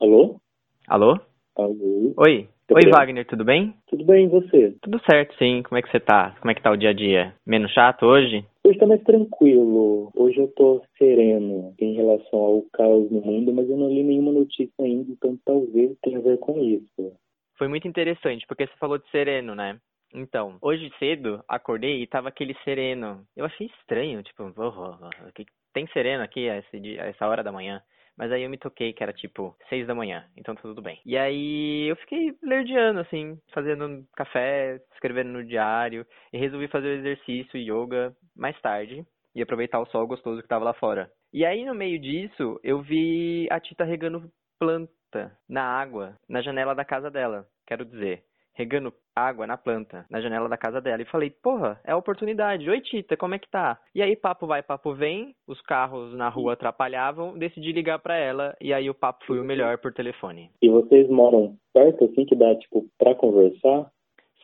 Alô? 0.00 0.40
Alô? 0.88 1.20
Alô? 1.54 2.14
Oi. 2.16 2.48
Oi, 2.72 2.90
Wagner, 2.90 3.26
tudo 3.26 3.44
bem? 3.44 3.74
Tudo 3.86 4.02
bem, 4.02 4.24
e 4.24 4.28
você? 4.28 4.74
Tudo 4.80 4.98
certo, 5.04 5.36
sim. 5.36 5.62
Como 5.62 5.76
é 5.76 5.82
que 5.82 5.90
você 5.90 6.00
tá? 6.00 6.34
Como 6.40 6.50
é 6.50 6.54
que 6.54 6.62
tá 6.62 6.70
o 6.70 6.76
dia 6.76 6.88
a 6.88 6.94
dia? 6.94 7.34
Menos 7.46 7.70
chato 7.72 8.06
hoje? 8.06 8.42
Hoje 8.64 8.78
tá 8.78 8.86
mais 8.86 9.02
tranquilo. 9.02 10.10
Hoje 10.16 10.38
eu 10.38 10.48
tô 10.48 10.80
sereno 10.96 11.74
em 11.78 11.92
relação 11.94 12.38
ao 12.38 12.62
caos 12.72 13.10
no 13.10 13.20
mundo, 13.20 13.52
mas 13.52 13.68
eu 13.68 13.76
não 13.76 13.90
li 13.90 14.02
nenhuma 14.02 14.32
notícia 14.32 14.72
ainda, 14.80 15.12
então 15.12 15.38
talvez 15.44 15.94
tenha 16.02 16.18
a 16.18 16.22
ver 16.22 16.38
com 16.38 16.58
isso. 16.58 17.12
Foi 17.58 17.68
muito 17.68 17.86
interessante, 17.86 18.46
porque 18.46 18.66
você 18.66 18.76
falou 18.78 18.96
de 18.96 19.10
sereno, 19.10 19.54
né? 19.54 19.78
Então, 20.14 20.56
hoje 20.62 20.90
cedo, 20.98 21.44
acordei 21.46 22.02
e 22.02 22.06
tava 22.06 22.30
aquele 22.30 22.56
sereno. 22.64 23.20
Eu 23.36 23.44
achei 23.44 23.66
estranho, 23.66 24.22
tipo, 24.22 24.44
oh, 24.44 24.62
oh, 24.62 24.96
oh, 25.02 25.44
tem 25.74 25.86
sereno 25.88 26.22
aqui 26.24 26.48
a 26.48 26.62
essa 27.06 27.26
hora 27.26 27.42
da 27.42 27.52
manhã. 27.52 27.82
Mas 28.20 28.30
aí 28.30 28.42
eu 28.42 28.50
me 28.50 28.58
toquei 28.58 28.92
que 28.92 29.02
era 29.02 29.14
tipo 29.14 29.56
seis 29.70 29.86
da 29.86 29.94
manhã, 29.94 30.26
então 30.36 30.54
tá 30.54 30.60
tudo 30.60 30.82
bem. 30.82 31.00
E 31.06 31.16
aí 31.16 31.90
eu 31.90 31.96
fiquei 31.96 32.36
lerdeando, 32.42 33.00
assim, 33.00 33.40
fazendo 33.50 34.06
café, 34.14 34.78
escrevendo 34.92 35.30
no 35.30 35.42
diário, 35.42 36.06
e 36.30 36.36
resolvi 36.36 36.68
fazer 36.68 36.88
o 36.88 36.98
exercício 36.98 37.56
e 37.56 37.72
yoga 37.72 38.14
mais 38.36 38.60
tarde 38.60 39.06
e 39.34 39.40
aproveitar 39.40 39.80
o 39.80 39.86
sol 39.86 40.06
gostoso 40.06 40.42
que 40.42 40.48
tava 40.48 40.66
lá 40.66 40.74
fora. 40.74 41.10
E 41.32 41.46
aí 41.46 41.64
no 41.64 41.74
meio 41.74 41.98
disso, 41.98 42.60
eu 42.62 42.82
vi 42.82 43.48
a 43.50 43.58
Tita 43.58 43.84
regando 43.84 44.30
planta 44.58 45.34
na 45.48 45.62
água, 45.62 46.14
na 46.28 46.42
janela 46.42 46.74
da 46.74 46.84
casa 46.84 47.10
dela. 47.10 47.46
Quero 47.66 47.86
dizer, 47.86 48.22
regando 48.60 48.92
água 49.16 49.46
na 49.46 49.56
planta, 49.56 50.04
na 50.10 50.20
janela 50.20 50.48
da 50.48 50.56
casa 50.56 50.82
dela. 50.82 51.00
E 51.00 51.06
falei, 51.06 51.30
porra, 51.30 51.80
é 51.82 51.92
a 51.92 51.96
oportunidade. 51.96 52.68
Oi, 52.68 52.80
Tita, 52.82 53.16
como 53.16 53.34
é 53.34 53.38
que 53.38 53.50
tá? 53.50 53.78
E 53.94 54.02
aí, 54.02 54.14
papo 54.14 54.46
vai, 54.46 54.62
papo 54.62 54.92
vem, 54.92 55.34
os 55.46 55.60
carros 55.62 56.14
na 56.14 56.28
rua 56.28 56.52
atrapalhavam, 56.52 57.38
decidi 57.38 57.72
ligar 57.72 57.98
para 58.00 58.16
ela 58.16 58.54
e 58.60 58.74
aí 58.74 58.90
o 58.90 58.94
papo 58.94 59.24
foi 59.24 59.40
o 59.40 59.44
melhor 59.44 59.78
por 59.78 59.94
telefone. 59.94 60.50
E 60.60 60.68
vocês 60.68 61.08
moram 61.08 61.56
perto, 61.72 62.04
assim, 62.04 62.26
que 62.26 62.36
dá, 62.36 62.54
tipo, 62.56 62.86
pra 62.98 63.14
conversar? 63.14 63.90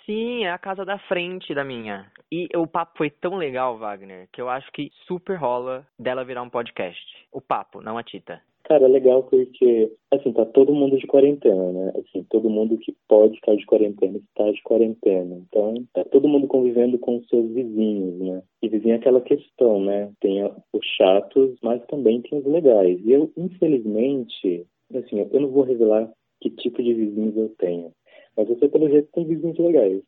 Sim, 0.06 0.44
é 0.44 0.52
a 0.52 0.58
casa 0.58 0.84
da 0.84 0.98
frente 1.00 1.52
da 1.52 1.64
minha. 1.64 2.06
E 2.32 2.48
o 2.56 2.66
papo 2.66 2.96
foi 2.96 3.10
tão 3.10 3.36
legal, 3.36 3.76
Wagner, 3.76 4.28
que 4.32 4.40
eu 4.40 4.48
acho 4.48 4.70
que 4.72 4.90
super 5.06 5.36
rola 5.36 5.84
dela 5.98 6.24
virar 6.24 6.42
um 6.42 6.48
podcast. 6.48 7.04
O 7.32 7.40
papo, 7.40 7.82
não 7.82 7.98
a 7.98 8.02
Tita. 8.02 8.40
Cara, 8.66 8.84
é 8.84 8.88
legal 8.88 9.22
porque, 9.22 9.92
assim, 10.10 10.32
tá 10.32 10.44
todo 10.44 10.74
mundo 10.74 10.98
de 10.98 11.06
quarentena, 11.06 11.70
né? 11.70 11.92
Assim, 11.94 12.24
todo 12.28 12.50
mundo 12.50 12.76
que 12.78 12.92
pode 13.08 13.36
ficar 13.36 13.54
de 13.54 13.64
quarentena 13.64 14.18
está 14.18 14.50
de 14.50 14.60
quarentena. 14.64 15.36
Então, 15.36 15.74
tá 15.94 16.02
todo 16.06 16.26
mundo 16.26 16.48
convivendo 16.48 16.98
com 16.98 17.22
seus 17.30 17.48
vizinhos, 17.52 18.18
né? 18.18 18.42
E 18.60 18.68
vizinho 18.68 18.94
é 18.94 18.96
aquela 18.96 19.20
questão, 19.20 19.80
né? 19.80 20.10
Tem 20.20 20.42
os 20.72 20.84
chatos, 20.96 21.56
mas 21.62 21.80
também 21.86 22.20
tem 22.22 22.40
os 22.40 22.44
legais. 22.44 22.98
E 23.04 23.12
eu, 23.12 23.30
infelizmente, 23.36 24.66
assim, 24.92 25.20
eu 25.30 25.40
não 25.40 25.48
vou 25.48 25.62
revelar 25.62 26.10
que 26.40 26.50
tipo 26.50 26.82
de 26.82 26.92
vizinhos 26.92 27.36
eu 27.36 27.48
tenho. 27.58 27.92
Mas 28.36 28.48
você, 28.48 28.68
pelo 28.68 28.90
jeito, 28.90 29.08
tem 29.12 29.26
vizinhos 29.26 29.58
legais. 29.58 30.02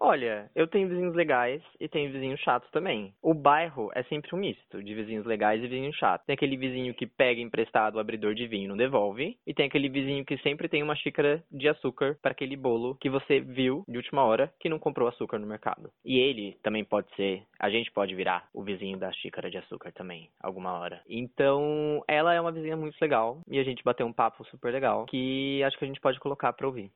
Olha, 0.00 0.50
eu 0.54 0.66
tenho 0.66 0.88
vizinhos 0.88 1.14
legais 1.14 1.62
e 1.78 1.88
tenho 1.88 2.10
vizinhos 2.10 2.40
chatos 2.40 2.70
também. 2.70 3.14
O 3.22 3.34
bairro 3.34 3.90
é 3.94 4.02
sempre 4.04 4.34
um 4.34 4.38
misto 4.38 4.82
de 4.82 4.94
vizinhos 4.94 5.24
legais 5.26 5.62
e 5.62 5.68
vizinhos 5.68 5.96
chatos. 5.96 6.26
Tem 6.26 6.34
aquele 6.34 6.56
vizinho 6.56 6.94
que 6.94 7.06
pega 7.06 7.40
emprestado 7.40 7.96
o 7.96 8.00
abridor 8.00 8.34
de 8.34 8.46
vinho 8.46 8.64
e 8.64 8.68
não 8.68 8.76
devolve. 8.76 9.38
E 9.46 9.54
tem 9.54 9.66
aquele 9.66 9.88
vizinho 9.88 10.24
que 10.24 10.36
sempre 10.38 10.68
tem 10.68 10.82
uma 10.82 10.96
xícara 10.96 11.42
de 11.50 11.68
açúcar 11.68 12.18
para 12.20 12.32
aquele 12.32 12.56
bolo 12.56 12.96
que 13.00 13.10
você 13.10 13.40
viu 13.40 13.84
de 13.86 13.96
última 13.96 14.24
hora 14.24 14.52
que 14.58 14.68
não 14.68 14.78
comprou 14.78 15.08
açúcar 15.08 15.38
no 15.38 15.46
mercado. 15.46 15.90
E 16.04 16.18
ele 16.18 16.58
também 16.62 16.84
pode 16.84 17.08
ser, 17.14 17.42
a 17.58 17.70
gente 17.70 17.90
pode 17.92 18.14
virar 18.14 18.48
o 18.52 18.62
vizinho 18.62 18.98
da 18.98 19.12
xícara 19.12 19.50
de 19.50 19.58
açúcar 19.58 19.92
também, 19.92 20.30
alguma 20.40 20.72
hora. 20.78 21.00
Então, 21.08 22.02
ela 22.08 22.34
é 22.34 22.40
uma 22.40 22.52
vizinha 22.52 22.76
muito 22.76 22.96
legal 23.00 23.40
e 23.48 23.58
a 23.58 23.64
gente 23.64 23.84
bateu 23.84 24.06
um 24.06 24.12
papo 24.12 24.44
super 24.46 24.72
legal 24.72 25.06
que 25.06 25.62
acho 25.62 25.78
que 25.78 25.84
a 25.84 25.88
gente 25.88 26.00
pode 26.00 26.18
colocar 26.18 26.52
para 26.52 26.66
ouvir. 26.66 26.90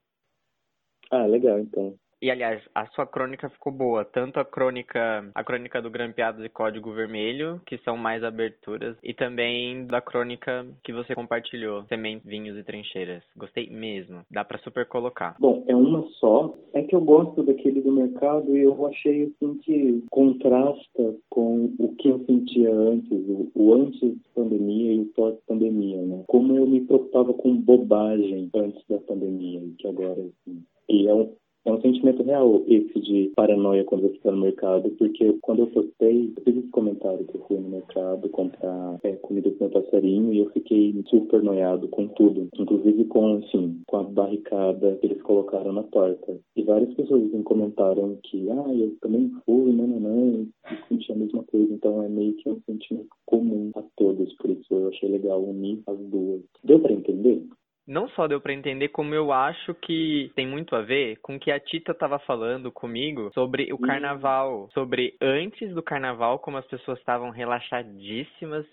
Ah, 1.10 1.24
legal, 1.26 1.58
então. 1.58 1.96
E 2.20 2.30
aliás, 2.30 2.62
a 2.74 2.86
sua 2.86 3.06
crônica 3.06 3.48
ficou 3.50 3.72
boa, 3.72 4.04
tanto 4.04 4.40
a 4.40 4.44
crônica, 4.44 5.30
a 5.34 5.44
crônica 5.44 5.82
do 5.82 5.90
Grampeados 5.90 6.44
e 6.44 6.48
Código 6.48 6.92
Vermelho, 6.92 7.60
que 7.66 7.76
são 7.78 7.96
mais 7.96 8.24
aberturas, 8.24 8.96
e 9.02 9.12
também 9.12 9.86
da 9.86 10.00
crônica 10.00 10.66
que 10.82 10.92
você 10.92 11.14
compartilhou, 11.14 11.84
Sementes, 11.84 12.26
Vinhos 12.26 12.56
e 12.56 12.64
Trincheiras. 12.64 13.22
Gostei 13.36 13.68
mesmo, 13.68 14.22
dá 14.30 14.44
para 14.44 14.58
super 14.58 14.86
colocar. 14.86 15.36
Bom, 15.38 15.62
é 15.66 15.76
uma 15.76 16.02
só. 16.18 16.54
É 16.72 16.82
que 16.82 16.94
eu 16.94 17.00
gosto 17.00 17.42
daquele 17.42 17.82
do 17.82 17.92
mercado 17.92 18.56
e 18.56 18.62
eu 18.62 18.86
achei 18.86 19.24
assim 19.24 19.58
que 19.58 20.04
contrasta 20.10 21.16
com 21.28 21.74
o 21.78 21.94
que 21.96 22.08
eu 22.08 22.24
sentia 22.24 22.72
antes, 22.72 23.12
o, 23.54 23.74
antes 23.74 24.16
pandemia 24.34 24.94
e 24.94 25.00
o 25.00 25.06
pós-pandemia, 25.06 26.02
né? 26.02 26.24
Como 26.26 26.56
eu 26.56 26.66
me 26.66 26.80
preocupava 26.80 27.32
com 27.34 27.56
bobagem 27.56 28.50
antes 28.54 28.82
da 28.88 28.98
pandemia, 28.98 29.62
que 29.78 29.86
agora 29.86 30.20
assim, 30.20 30.62
e 30.88 31.08
é 31.08 31.14
um, 31.14 31.32
é 31.66 31.72
um 31.72 31.80
sentimento 31.80 32.22
real 32.22 32.62
esse 32.68 33.00
de 33.00 33.32
paranoia 33.34 33.84
quando 33.84 34.02
você 34.02 34.14
está 34.14 34.30
no 34.30 34.42
mercado, 34.42 34.88
porque 34.90 35.32
quando 35.42 35.60
eu 35.62 35.66
postei, 35.66 36.32
eu 36.36 36.42
fiz 36.44 36.56
esse 36.56 36.68
comentário 36.68 37.24
que 37.26 37.34
eu 37.34 37.44
fui 37.48 37.58
no 37.58 37.68
mercado 37.68 38.28
comprar 38.28 38.98
é, 39.02 39.12
comida 39.16 39.50
pro 39.50 39.68
meu 39.68 39.82
passarinho 39.82 40.32
e 40.32 40.38
eu 40.38 40.50
fiquei 40.50 40.94
super 41.08 41.42
noiado 41.42 41.88
com 41.88 42.06
tudo, 42.08 42.48
inclusive 42.56 43.04
com, 43.06 43.38
assim, 43.38 43.80
com 43.88 43.96
a 43.96 44.02
barricada 44.04 44.96
que 45.00 45.06
eles 45.06 45.20
colocaram 45.22 45.72
na 45.72 45.82
porta. 45.82 46.38
E 46.54 46.62
várias 46.62 46.94
pessoas 46.94 47.32
me 47.32 47.42
comentaram 47.42 48.16
que, 48.22 48.48
ah, 48.48 48.72
eu 48.72 48.96
também 49.00 49.32
fui, 49.44 49.72
não, 49.72 49.88
não, 49.88 50.00
não, 50.00 50.42
e 50.70 50.88
senti 50.88 51.10
a 51.10 51.16
mesma 51.16 51.42
coisa, 51.44 51.72
então 51.72 52.00
é 52.00 52.08
meio 52.08 52.34
que 52.34 52.48
um 52.48 52.60
sentimento 52.64 53.08
comum 53.26 53.72
a 53.74 53.82
todos, 53.96 54.32
por 54.34 54.50
isso 54.50 54.66
eu 54.70 54.88
achei 54.88 55.08
legal 55.08 55.42
unir 55.42 55.82
as 55.88 55.98
duas. 55.98 56.42
Deu 56.62 56.78
para 56.78 56.92
entender? 56.92 57.42
Não 57.86 58.08
só 58.10 58.26
deu 58.26 58.40
para 58.40 58.52
entender, 58.52 58.88
como 58.88 59.14
eu 59.14 59.32
acho 59.32 59.74
que 59.74 60.30
tem 60.34 60.46
muito 60.46 60.74
a 60.74 60.82
ver 60.82 61.16
com 61.22 61.36
o 61.36 61.38
que 61.38 61.50
a 61.50 61.60
Tita 61.60 61.92
estava 61.92 62.18
falando 62.18 62.72
comigo 62.72 63.30
sobre 63.32 63.72
o 63.72 63.78
carnaval, 63.78 64.68
sobre 64.74 65.14
antes 65.20 65.72
do 65.74 65.82
carnaval, 65.82 66.38
como 66.40 66.56
as 66.56 66.66
pessoas 66.66 66.98
estavam 66.98 67.30
relaxadíssimas 67.30 68.66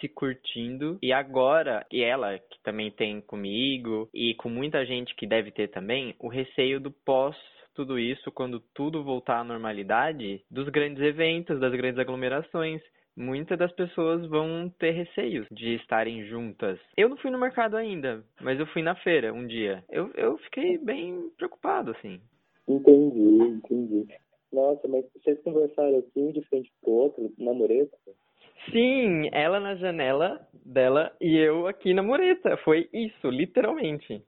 se 0.00 0.08
curtindo 0.08 0.98
e 1.00 1.12
agora 1.12 1.86
e 1.90 2.02
ela 2.02 2.38
que 2.38 2.60
também 2.62 2.90
tem 2.90 3.20
comigo 3.20 4.08
e 4.12 4.34
com 4.34 4.48
muita 4.48 4.84
gente 4.84 5.14
que 5.14 5.26
deve 5.26 5.52
ter 5.52 5.68
também 5.68 6.14
o 6.18 6.28
receio 6.28 6.80
do 6.80 6.90
pós 6.90 7.36
tudo 7.74 7.98
isso 7.98 8.30
quando 8.32 8.60
tudo 8.74 9.02
voltar 9.02 9.38
à 9.38 9.44
normalidade 9.44 10.42
dos 10.50 10.68
grandes 10.68 11.02
eventos, 11.02 11.58
das 11.60 11.72
grandes 11.72 11.98
aglomerações 11.98 12.82
muitas 13.16 13.58
das 13.58 13.72
pessoas 13.72 14.26
vão 14.26 14.72
ter 14.78 14.92
receios 14.92 15.46
de 15.50 15.74
estarem 15.74 16.24
juntas. 16.26 16.78
Eu 16.96 17.08
não 17.08 17.16
fui 17.16 17.30
no 17.30 17.38
mercado 17.38 17.76
ainda, 17.76 18.22
mas 18.40 18.58
eu 18.58 18.66
fui 18.66 18.82
na 18.82 18.94
feira 18.96 19.32
um 19.32 19.46
dia. 19.46 19.84
Eu, 19.90 20.10
eu 20.14 20.38
fiquei 20.38 20.78
bem 20.78 21.30
preocupado, 21.36 21.90
assim. 21.92 22.20
Entendi, 22.68 23.42
entendi. 23.42 24.06
Nossa, 24.52 24.86
mas 24.86 25.04
vocês 25.14 25.40
conversaram 25.42 25.98
assim 25.98 26.30
de 26.30 26.42
frente 26.42 26.70
pro 26.80 26.92
outro, 26.92 27.32
na 27.38 27.52
mureta? 27.52 27.96
Sim, 28.70 29.28
ela 29.32 29.58
na 29.58 29.74
janela 29.74 30.46
dela 30.64 31.12
e 31.20 31.36
eu 31.36 31.66
aqui 31.66 31.92
na 31.92 32.02
mureta. 32.02 32.56
Foi 32.58 32.88
isso, 32.92 33.28
literalmente. 33.28 34.22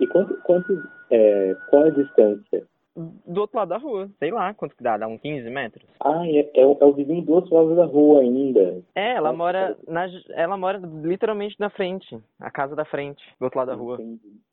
E 0.00 0.06
quanto, 0.08 0.36
quanto 0.42 0.82
é, 1.10 1.54
qual 1.70 1.84
a 1.84 1.90
distância? 1.90 2.66
Do 2.96 3.40
outro 3.40 3.56
lado 3.56 3.68
da 3.68 3.78
rua. 3.78 4.10
Sei 4.18 4.30
lá 4.30 4.52
quanto 4.54 4.76
que 4.76 4.82
dá, 4.82 4.96
dá 4.96 5.08
uns 5.08 5.20
15 5.20 5.48
metros. 5.50 5.84
Ah, 6.00 6.26
é, 6.26 6.50
é, 6.54 6.66
o, 6.66 6.76
é 6.80 6.84
o 6.84 6.92
vizinho 6.92 7.22
do 7.22 7.32
outro 7.32 7.54
lado 7.54 7.74
da 7.74 7.86
rua 7.86 8.20
ainda. 8.20 8.82
É, 8.94 9.14
ela 9.14 9.32
mora 9.32 9.76
na, 9.86 10.06
ela 10.30 10.56
mora 10.56 10.80
literalmente 11.02 11.56
na 11.58 11.70
frente, 11.70 12.18
a 12.40 12.50
casa 12.50 12.76
da 12.76 12.84
frente, 12.84 13.22
do 13.38 13.44
outro 13.44 13.58
lado 13.58 13.68
da 13.68 13.74
rua. 13.74 13.98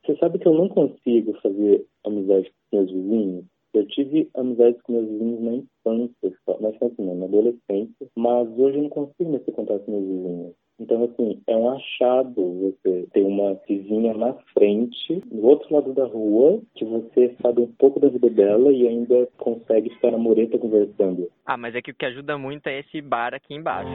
Você 0.06 0.16
sabe 0.18 0.40
que 0.40 0.48
eu 0.48 0.54
não 0.54 0.70
consigo 0.70 1.34
fazer 1.42 1.86
amizade 2.06 2.52
com 2.72 2.78
meus 2.78 2.92
vizinhos? 2.92 3.46
Eu 3.74 3.86
tive 3.88 4.30
amizades 4.34 4.82
com 4.82 4.94
meus 4.94 5.08
vizinhos 5.08 5.42
na 5.42 5.54
infância, 5.54 6.60
na 6.60 6.70
infância 6.70 7.06
não, 7.06 7.16
na 7.16 7.26
adolescência, 7.26 8.08
mas 8.16 8.48
hoje 8.58 8.78
eu 8.78 8.84
não 8.84 8.90
consigo 8.90 9.30
mais 9.30 9.44
ter 9.44 9.52
contato 9.52 9.84
com 9.86 9.92
meus 9.92 10.06
vizinhos. 10.06 10.56
Então, 10.80 11.04
assim, 11.04 11.42
é 11.48 11.56
um 11.56 11.70
achado 11.70 12.36
você 12.36 13.08
ter 13.14 13.22
uma 13.22 13.60
vizinha 13.68 14.14
na 14.14 14.34
frente, 14.54 15.22
do 15.32 15.46
outro 15.46 15.74
lado 15.74 15.94
da 15.94 16.06
rua, 16.06 16.62
que 16.76 16.86
você 16.86 17.36
sabe 17.42 17.62
um 17.62 17.72
pouco 17.78 18.00
da 18.00 18.08
vida 18.08 18.30
dela 18.30 18.72
e 18.72 18.88
ainda 18.88 19.28
consegue 19.38 19.90
estar 19.90 20.12
na 20.12 20.18
mureta 20.18 20.58
conversando. 20.58 21.30
Ah, 21.46 21.58
mas 21.58 21.76
é 21.76 21.82
que 21.82 21.92
o 21.92 21.96
que 21.96 22.06
ajuda 22.06 22.38
muito 22.38 22.68
é 22.68 22.80
esse 22.80 23.02
bar 23.02 23.34
aqui 23.34 23.54
embaixo. 23.54 23.90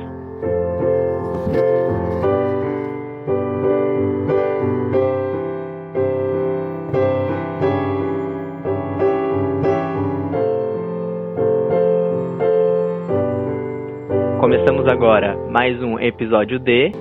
Começamos 14.44 14.86
agora 14.86 15.38
mais 15.48 15.82
um 15.82 15.98
episódio 15.98 16.58
de. 16.58 16.92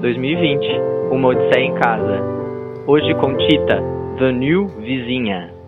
...2020, 0.00 1.10
Uma 1.10 1.30
Odisseia 1.30 1.64
em 1.64 1.74
Casa. 1.74 2.22
Hoje 2.86 3.12
com 3.16 3.36
Tita, 3.36 3.82
The 4.20 4.30
New 4.30 4.68
Vizinha. 4.78 5.59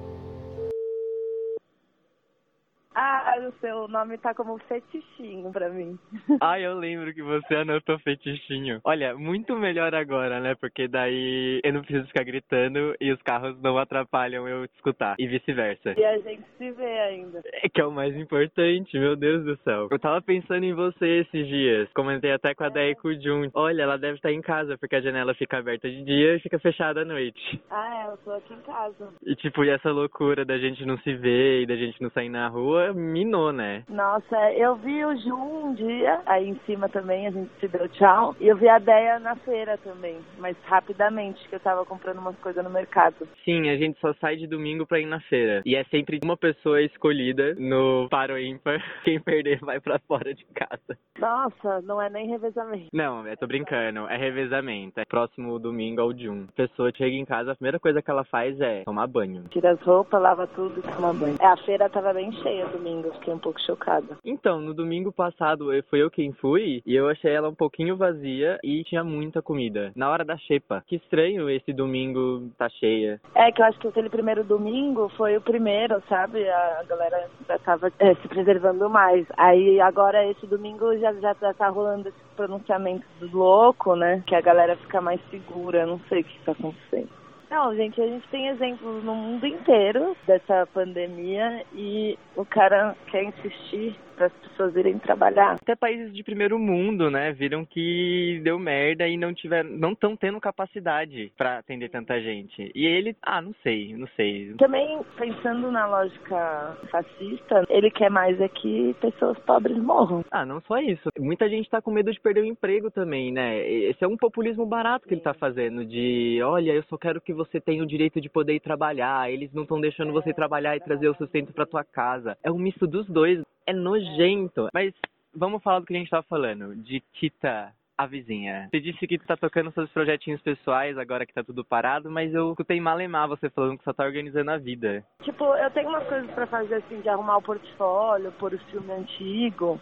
Seu 3.62 3.86
nome 3.86 4.18
tá 4.18 4.34
como 4.34 4.58
fetichinho 4.58 5.50
pra 5.50 5.70
mim. 5.70 5.98
Ah, 6.42 6.58
eu 6.58 6.76
lembro 6.76 7.14
que 7.14 7.22
você 7.22 7.54
anotou 7.54 7.98
fetichinho. 8.00 8.80
Olha, 8.84 9.14
muito 9.14 9.54
melhor 9.54 9.94
agora, 9.94 10.40
né? 10.40 10.56
Porque 10.56 10.88
daí 10.88 11.60
eu 11.62 11.72
não 11.72 11.82
preciso 11.82 12.08
ficar 12.08 12.24
gritando 12.24 12.96
e 13.00 13.12
os 13.12 13.22
carros 13.22 13.60
não 13.62 13.78
atrapalham 13.78 14.48
eu 14.48 14.64
escutar. 14.64 15.14
E 15.18 15.26
vice-versa. 15.26 15.94
E 15.96 16.04
a 16.04 16.18
gente 16.18 16.42
se 16.58 16.70
vê 16.72 16.98
ainda. 17.00 17.42
É 17.44 17.68
que 17.68 17.80
é 17.80 17.86
o 17.86 17.92
mais 17.92 18.16
importante, 18.16 18.98
meu 18.98 19.14
Deus 19.14 19.44
do 19.44 19.56
céu. 19.58 19.88
Eu 19.90 19.98
tava 20.00 20.20
pensando 20.20 20.64
em 20.64 20.74
você 20.74 21.20
esses 21.20 21.46
dias. 21.46 21.88
Comentei 21.94 22.32
até 22.32 22.54
com 22.54 22.64
a 22.64 22.68
Day 22.68 22.90
e 22.90 22.96
com 22.96 23.08
o 23.08 23.22
Jun. 23.22 23.48
Olha, 23.54 23.82
ela 23.82 23.96
deve 23.96 24.16
estar 24.16 24.32
em 24.32 24.42
casa, 24.42 24.76
porque 24.78 24.96
a 24.96 25.00
janela 25.00 25.34
fica 25.34 25.58
aberta 25.58 25.88
de 25.88 26.02
dia 26.02 26.36
e 26.36 26.40
fica 26.40 26.58
fechada 26.58 27.02
à 27.02 27.04
noite. 27.04 27.62
Ah, 27.70 28.06
é, 28.06 28.12
eu 28.12 28.16
tô 28.18 28.32
aqui 28.32 28.52
em 28.52 28.60
casa. 28.62 29.12
E 29.24 29.36
tipo, 29.36 29.64
e 29.64 29.70
essa 29.70 29.92
loucura 29.92 30.44
da 30.44 30.58
gente 30.58 30.84
não 30.84 30.98
se 30.98 31.14
ver 31.14 31.62
e 31.62 31.66
da 31.66 31.76
gente 31.76 32.02
não 32.02 32.10
sair 32.10 32.28
na 32.28 32.48
rua, 32.48 32.92
minou, 32.92 33.51
né? 33.52 33.84
Nossa, 33.88 34.52
eu 34.52 34.74
vi 34.76 35.04
o 35.04 35.16
Ju 35.16 35.34
um 35.34 35.74
dia, 35.74 36.20
aí 36.26 36.48
em 36.48 36.58
cima 36.66 36.88
também, 36.88 37.26
a 37.26 37.30
gente 37.30 37.50
se 37.60 37.68
deu 37.68 37.88
tchau. 37.88 38.34
E 38.40 38.48
eu 38.48 38.56
vi 38.56 38.68
a 38.68 38.78
Deia 38.78 39.18
na 39.18 39.36
feira 39.36 39.78
também, 39.78 40.18
mas 40.38 40.56
rapidamente, 40.64 41.48
que 41.48 41.54
eu 41.54 41.60
tava 41.60 41.84
comprando 41.84 42.18
umas 42.18 42.36
coisas 42.38 42.62
no 42.64 42.70
mercado. 42.70 43.28
Sim, 43.44 43.68
a 43.70 43.76
gente 43.76 43.98
só 44.00 44.12
sai 44.14 44.36
de 44.36 44.46
domingo 44.46 44.86
pra 44.86 45.00
ir 45.00 45.06
na 45.06 45.20
feira. 45.20 45.62
E 45.64 45.76
é 45.76 45.84
sempre 45.84 46.20
uma 46.24 46.36
pessoa 46.36 46.82
escolhida 46.82 47.54
no 47.58 48.08
paro 48.10 48.38
ímpar. 48.38 48.82
Quem 49.04 49.20
perder 49.20 49.60
vai 49.60 49.80
pra 49.80 49.98
fora 50.00 50.34
de 50.34 50.44
casa. 50.46 50.98
Nossa, 51.18 51.80
não 51.82 52.00
é 52.00 52.08
nem 52.10 52.28
revezamento. 52.28 52.88
Não, 52.92 53.26
eu 53.26 53.36
tô 53.36 53.46
brincando. 53.46 54.08
É 54.08 54.16
revezamento. 54.16 54.98
É 54.98 55.04
próximo 55.04 55.58
domingo 55.58 56.00
ao 56.00 56.12
de 56.12 56.28
um. 56.28 56.46
A 56.48 56.52
pessoa 56.52 56.92
chega 56.94 57.14
em 57.14 57.24
casa, 57.24 57.52
a 57.52 57.54
primeira 57.54 57.78
coisa 57.78 58.02
que 58.02 58.10
ela 58.10 58.24
faz 58.24 58.60
é 58.60 58.82
tomar 58.84 59.06
banho. 59.06 59.44
Tira 59.50 59.72
as 59.72 59.80
roupas, 59.82 60.20
lava 60.20 60.46
tudo 60.46 60.78
e 60.78 60.82
toma 60.82 61.12
banho. 61.12 61.36
É, 61.40 61.46
a 61.46 61.56
feira 61.58 61.88
tava 61.88 62.12
bem 62.12 62.32
cheia 62.32 62.66
domingo, 62.66 63.12
fiquei 63.12 63.32
um 63.32 63.38
pouco 63.42 63.60
chocada. 63.60 64.16
Então, 64.24 64.60
no 64.60 64.72
domingo 64.72 65.12
passado 65.12 65.72
eu- 65.72 65.82
fui 65.90 66.02
eu 66.02 66.10
quem 66.10 66.32
fui 66.32 66.82
e 66.86 66.94
eu 66.94 67.08
achei 67.08 67.32
ela 67.32 67.48
um 67.48 67.54
pouquinho 67.54 67.96
vazia 67.96 68.58
e 68.62 68.82
tinha 68.84 69.02
muita 69.04 69.42
comida. 69.42 69.92
Na 69.96 70.08
hora 70.10 70.24
da 70.24 70.36
xepa. 70.38 70.82
Que 70.86 70.96
estranho 70.96 71.50
esse 71.50 71.72
domingo 71.72 72.50
tá 72.56 72.68
cheia. 72.68 73.20
É 73.34 73.50
que 73.50 73.60
eu 73.60 73.66
acho 73.66 73.78
que 73.78 73.88
aquele 73.88 74.08
primeiro 74.08 74.44
domingo 74.44 75.08
foi 75.16 75.36
o 75.36 75.40
primeiro, 75.40 76.02
sabe? 76.08 76.48
A 76.48 76.84
galera 76.88 77.28
já 77.48 77.58
tava 77.58 77.92
é, 77.98 78.14
se 78.14 78.28
preservando 78.28 78.88
mais. 78.88 79.26
Aí 79.36 79.80
agora 79.80 80.24
esse 80.30 80.46
domingo 80.46 80.96
já, 80.98 81.12
já, 81.14 81.34
já 81.34 81.52
tá 81.54 81.68
rolando 81.68 82.08
esse 82.08 82.18
pronunciamento 82.36 83.04
do 83.20 83.36
louco, 83.36 83.96
né? 83.96 84.22
Que 84.26 84.34
a 84.34 84.40
galera 84.40 84.76
fica 84.76 85.00
mais 85.00 85.20
segura. 85.30 85.80
Eu 85.82 85.86
não 85.88 86.00
sei 86.08 86.20
o 86.20 86.24
que 86.24 86.38
tá 86.44 86.52
acontecendo. 86.52 87.21
Não, 87.52 87.76
gente, 87.76 88.00
a 88.00 88.06
gente 88.06 88.26
tem 88.28 88.48
exemplos 88.48 89.04
no 89.04 89.14
mundo 89.14 89.46
inteiro 89.46 90.16
dessa 90.26 90.66
pandemia 90.72 91.62
e 91.74 92.18
o 92.34 92.46
cara 92.46 92.96
quer 93.08 93.24
insistir 93.24 93.94
para 94.12 94.26
as 94.26 94.32
pessoas 94.34 94.74
irem 94.76 94.98
trabalhar. 94.98 95.56
Até 95.60 95.74
países 95.74 96.14
de 96.14 96.22
primeiro 96.22 96.58
mundo, 96.58 97.10
né, 97.10 97.32
viram 97.32 97.64
que 97.64 98.40
deu 98.44 98.58
merda 98.58 99.06
e 99.06 99.16
não 99.16 99.34
tiver, 99.34 99.64
não 99.64 99.92
estão 99.92 100.16
tendo 100.16 100.40
capacidade 100.40 101.32
pra 101.36 101.58
atender 101.58 101.88
tanta 101.90 102.20
gente. 102.20 102.70
E 102.74 102.86
ele, 102.86 103.16
ah, 103.22 103.40
não 103.40 103.54
sei, 103.62 103.94
não 103.96 104.06
sei. 104.16 104.54
Também, 104.58 105.00
pensando 105.16 105.70
na 105.70 105.86
lógica 105.86 106.76
fascista, 106.90 107.64
ele 107.68 107.90
quer 107.90 108.10
mais 108.10 108.40
é 108.40 108.48
que 108.48 108.94
pessoas 109.00 109.38
pobres 109.40 109.76
morram. 109.78 110.24
Ah, 110.30 110.44
não 110.44 110.60
só 110.62 110.78
isso. 110.78 111.08
Muita 111.18 111.48
gente 111.48 111.70
tá 111.70 111.80
com 111.80 111.90
medo 111.90 112.12
de 112.12 112.20
perder 112.20 112.42
o 112.42 112.46
emprego 112.46 112.90
também, 112.90 113.32
né? 113.32 113.66
Esse 113.68 114.04
é 114.04 114.08
um 114.08 114.16
populismo 114.16 114.66
barato 114.66 115.06
que 115.06 115.14
ele 115.14 115.20
tá 115.20 115.34
fazendo, 115.34 115.84
de 115.84 116.40
olha, 116.42 116.72
eu 116.72 116.82
só 116.84 116.96
quero 116.96 117.20
que 117.20 117.32
você 117.32 117.60
tenha 117.60 117.82
o 117.82 117.86
direito 117.86 118.20
de 118.20 118.28
poder 118.28 118.54
ir 118.54 118.60
trabalhar, 118.60 119.30
eles 119.30 119.52
não 119.52 119.62
estão 119.62 119.80
deixando 119.80 120.12
você 120.12 120.32
trabalhar 120.32 120.76
e 120.76 120.80
trazer 120.80 121.08
o 121.08 121.14
sustento 121.14 121.52
pra 121.52 121.66
tua 121.66 121.84
casa. 121.84 122.36
É 122.42 122.50
um 122.50 122.58
misto 122.58 122.86
dos 122.86 123.06
dois, 123.06 123.40
é 123.66 123.72
nojento. 123.72 124.68
Mas 124.72 124.92
vamos 125.34 125.62
falar 125.62 125.80
do 125.80 125.86
que 125.86 125.94
a 125.94 125.98
gente 125.98 126.10
tava 126.10 126.22
falando, 126.24 126.74
de 126.76 127.00
Tita. 127.12 127.72
A 127.94 128.06
vizinha. 128.06 128.68
Você 128.70 128.80
disse 128.80 129.06
que 129.06 129.18
tá 129.18 129.36
tocando 129.36 129.70
seus 129.70 129.88
projetinhos 129.90 130.40
pessoais 130.40 130.96
agora 130.96 131.26
que 131.26 131.32
tá 131.32 131.44
tudo 131.44 131.62
parado, 131.62 132.10
mas 132.10 132.32
eu 132.34 132.50
escutei 132.50 132.80
malemar 132.80 133.28
você 133.28 133.50
falando 133.50 133.76
que 133.76 133.84
só 133.84 133.92
tá 133.92 134.02
organizando 134.02 134.50
a 134.50 134.56
vida. 134.56 135.04
Tipo, 135.22 135.44
eu 135.54 135.70
tenho 135.70 135.90
umas 135.90 136.08
coisas 136.08 136.28
pra 136.32 136.46
fazer, 136.46 136.76
assim, 136.76 137.00
de 137.00 137.08
arrumar 137.10 137.36
o 137.36 137.42
portfólio, 137.42 138.32
pôr 138.32 138.54
o 138.54 138.58
filme 138.58 138.90
antigo, 138.92 139.78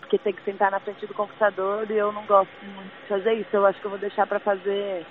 porque 0.00 0.18
tem 0.18 0.34
que 0.34 0.42
sentar 0.42 0.70
na 0.72 0.80
frente 0.80 1.06
do 1.06 1.14
computador 1.14 1.88
e 1.90 1.96
eu 1.96 2.12
não 2.12 2.26
gosto 2.26 2.52
muito 2.64 2.92
de 3.02 3.08
fazer 3.08 3.32
isso. 3.34 3.50
Eu 3.52 3.64
acho 3.64 3.80
que 3.80 3.86
eu 3.86 3.90
vou 3.90 4.00
deixar 4.00 4.26
pra 4.26 4.40
fazer 4.40 5.06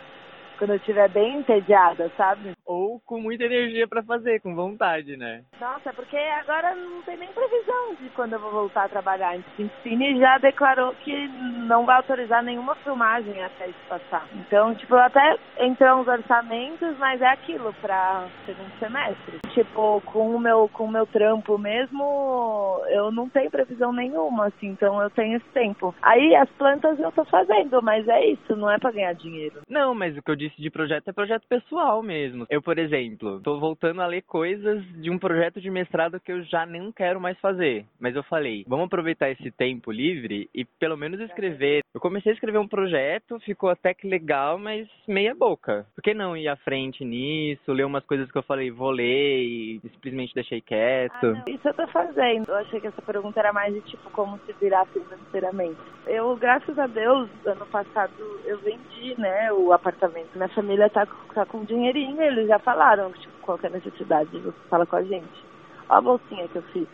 quando 0.57 0.71
eu 0.71 0.77
estiver 0.77 1.09
bem 1.09 1.37
entediada, 1.37 2.09
sabe? 2.15 2.53
Ou 2.65 2.99
com 3.05 3.19
muita 3.19 3.43
energia 3.43 3.87
pra 3.87 4.03
fazer, 4.03 4.41
com 4.41 4.55
vontade, 4.55 5.17
né? 5.17 5.43
Nossa, 5.59 5.93
porque 5.93 6.17
agora 6.17 6.75
não 6.75 7.01
tem 7.03 7.17
nem 7.17 7.29
previsão 7.31 7.95
de 7.99 8.09
quando 8.09 8.33
eu 8.33 8.39
vou 8.39 8.51
voltar 8.51 8.85
a 8.85 8.89
trabalhar. 8.89 9.37
O 9.37 9.69
Cine 9.81 10.19
já 10.19 10.37
declarou 10.37 10.93
que 10.95 11.27
não 11.67 11.85
vai 11.85 11.97
autorizar 11.97 12.43
nenhuma 12.43 12.75
filmagem 12.75 13.41
até 13.43 13.67
isso 13.67 13.79
passar. 13.87 14.27
Então, 14.33 14.73
tipo, 14.75 14.95
até 14.95 15.37
entrou 15.59 16.01
uns 16.01 16.07
orçamentos, 16.07 16.97
mas 16.97 17.21
é 17.21 17.27
aquilo 17.27 17.73
pra 17.81 18.27
segundo 18.45 18.71
semestre. 18.79 19.39
Tipo, 19.53 20.01
com 20.01 20.35
o 20.35 20.39
meu, 20.39 20.69
com 20.69 20.85
o 20.85 20.91
meu 20.91 21.05
trampo 21.05 21.57
mesmo, 21.57 22.81
eu 22.89 23.11
não 23.11 23.29
tenho 23.29 23.51
previsão 23.51 23.93
nenhuma, 23.93 24.47
assim, 24.47 24.67
então 24.67 25.01
eu 25.01 25.09
tenho 25.09 25.37
esse 25.37 25.49
tempo. 25.49 25.93
Aí 26.01 26.35
as 26.35 26.49
plantas 26.51 26.99
eu 26.99 27.11
tô 27.11 27.23
fazendo, 27.25 27.81
mas 27.81 28.07
é 28.07 28.25
isso, 28.25 28.55
não 28.55 28.69
é 28.69 28.77
pra 28.77 28.91
ganhar 28.91 29.13
dinheiro. 29.13 29.61
Não, 29.69 29.93
mas 29.93 30.17
o 30.17 30.21
que 30.21 30.31
eu 30.31 30.35
disse 30.35 30.52
de 30.57 30.69
projeto 30.69 31.07
é 31.07 31.13
projeto 31.13 31.47
pessoal 31.47 32.01
mesmo. 32.01 32.45
Eu, 32.49 32.61
por 32.61 32.77
exemplo, 32.77 33.39
tô 33.41 33.59
voltando 33.59 34.01
a 34.01 34.07
ler 34.07 34.21
coisas 34.23 34.83
de 35.01 35.09
um 35.09 35.17
projeto 35.17 35.61
de 35.61 35.69
mestrado 35.69 36.19
que 36.19 36.31
eu 36.31 36.43
já 36.43 36.65
nem 36.65 36.91
quero 36.91 37.19
mais 37.19 37.39
fazer. 37.39 37.85
Mas 37.99 38.15
eu 38.15 38.23
falei, 38.23 38.63
vamos 38.67 38.85
aproveitar 38.85 39.29
esse 39.29 39.51
tempo 39.51 39.91
livre 39.91 40.49
e 40.53 40.65
pelo 40.65 40.97
menos 40.97 41.19
escrever. 41.19 41.81
Eu 41.93 42.01
comecei 42.01 42.31
a 42.31 42.35
escrever 42.35 42.57
um 42.57 42.67
projeto, 42.67 43.39
ficou 43.41 43.69
até 43.69 43.93
que 43.93 44.07
legal, 44.07 44.57
mas 44.57 44.87
meia 45.07 45.35
boca. 45.35 45.85
Por 45.95 46.01
que 46.01 46.13
não 46.13 46.35
ir 46.35 46.47
à 46.47 46.55
frente 46.55 47.05
nisso, 47.05 47.71
ler 47.71 47.85
umas 47.85 48.05
coisas 48.05 48.31
que 48.31 48.37
eu 48.37 48.43
falei, 48.43 48.71
vou 48.71 48.91
ler 48.91 49.43
e 49.43 49.81
simplesmente 49.91 50.33
deixei 50.33 50.61
quieto? 50.61 51.13
Ah, 51.25 51.43
não, 51.47 51.53
isso 51.53 51.67
eu 51.67 51.73
tô 51.73 51.87
fazendo. 51.87 52.47
Eu 52.47 52.55
achei 52.55 52.79
que 52.79 52.87
essa 52.87 53.01
pergunta 53.01 53.39
era 53.39 53.53
mais 53.53 53.73
de 53.73 53.81
tipo 53.81 54.09
como 54.11 54.39
se 54.45 54.53
virar 54.53 54.85
financeiramente. 54.87 55.79
Eu, 56.07 56.35
graças 56.35 56.77
a 56.77 56.87
Deus, 56.87 57.29
ano 57.45 57.65
passado 57.67 58.13
eu 58.45 58.57
vendi, 58.59 59.19
né, 59.19 59.51
o 59.53 59.71
apartamento. 59.71 60.32
Minha 60.35 60.49
família 60.49 60.89
tá, 60.89 61.07
tá 61.33 61.45
com 61.45 61.63
dinheirinho, 61.63 62.21
eles 62.21 62.47
já 62.47 62.59
falaram, 62.59 63.11
tipo, 63.13 63.33
qualquer 63.41 63.71
necessidade, 63.71 64.29
você 64.39 64.57
fala 64.69 64.85
com 64.85 64.95
a 64.95 65.03
gente. 65.03 65.45
Ó 65.89 65.95
a 65.95 66.01
bolsinha 66.01 66.47
que 66.47 66.55
eu 66.55 66.63
fiz. 66.63 66.87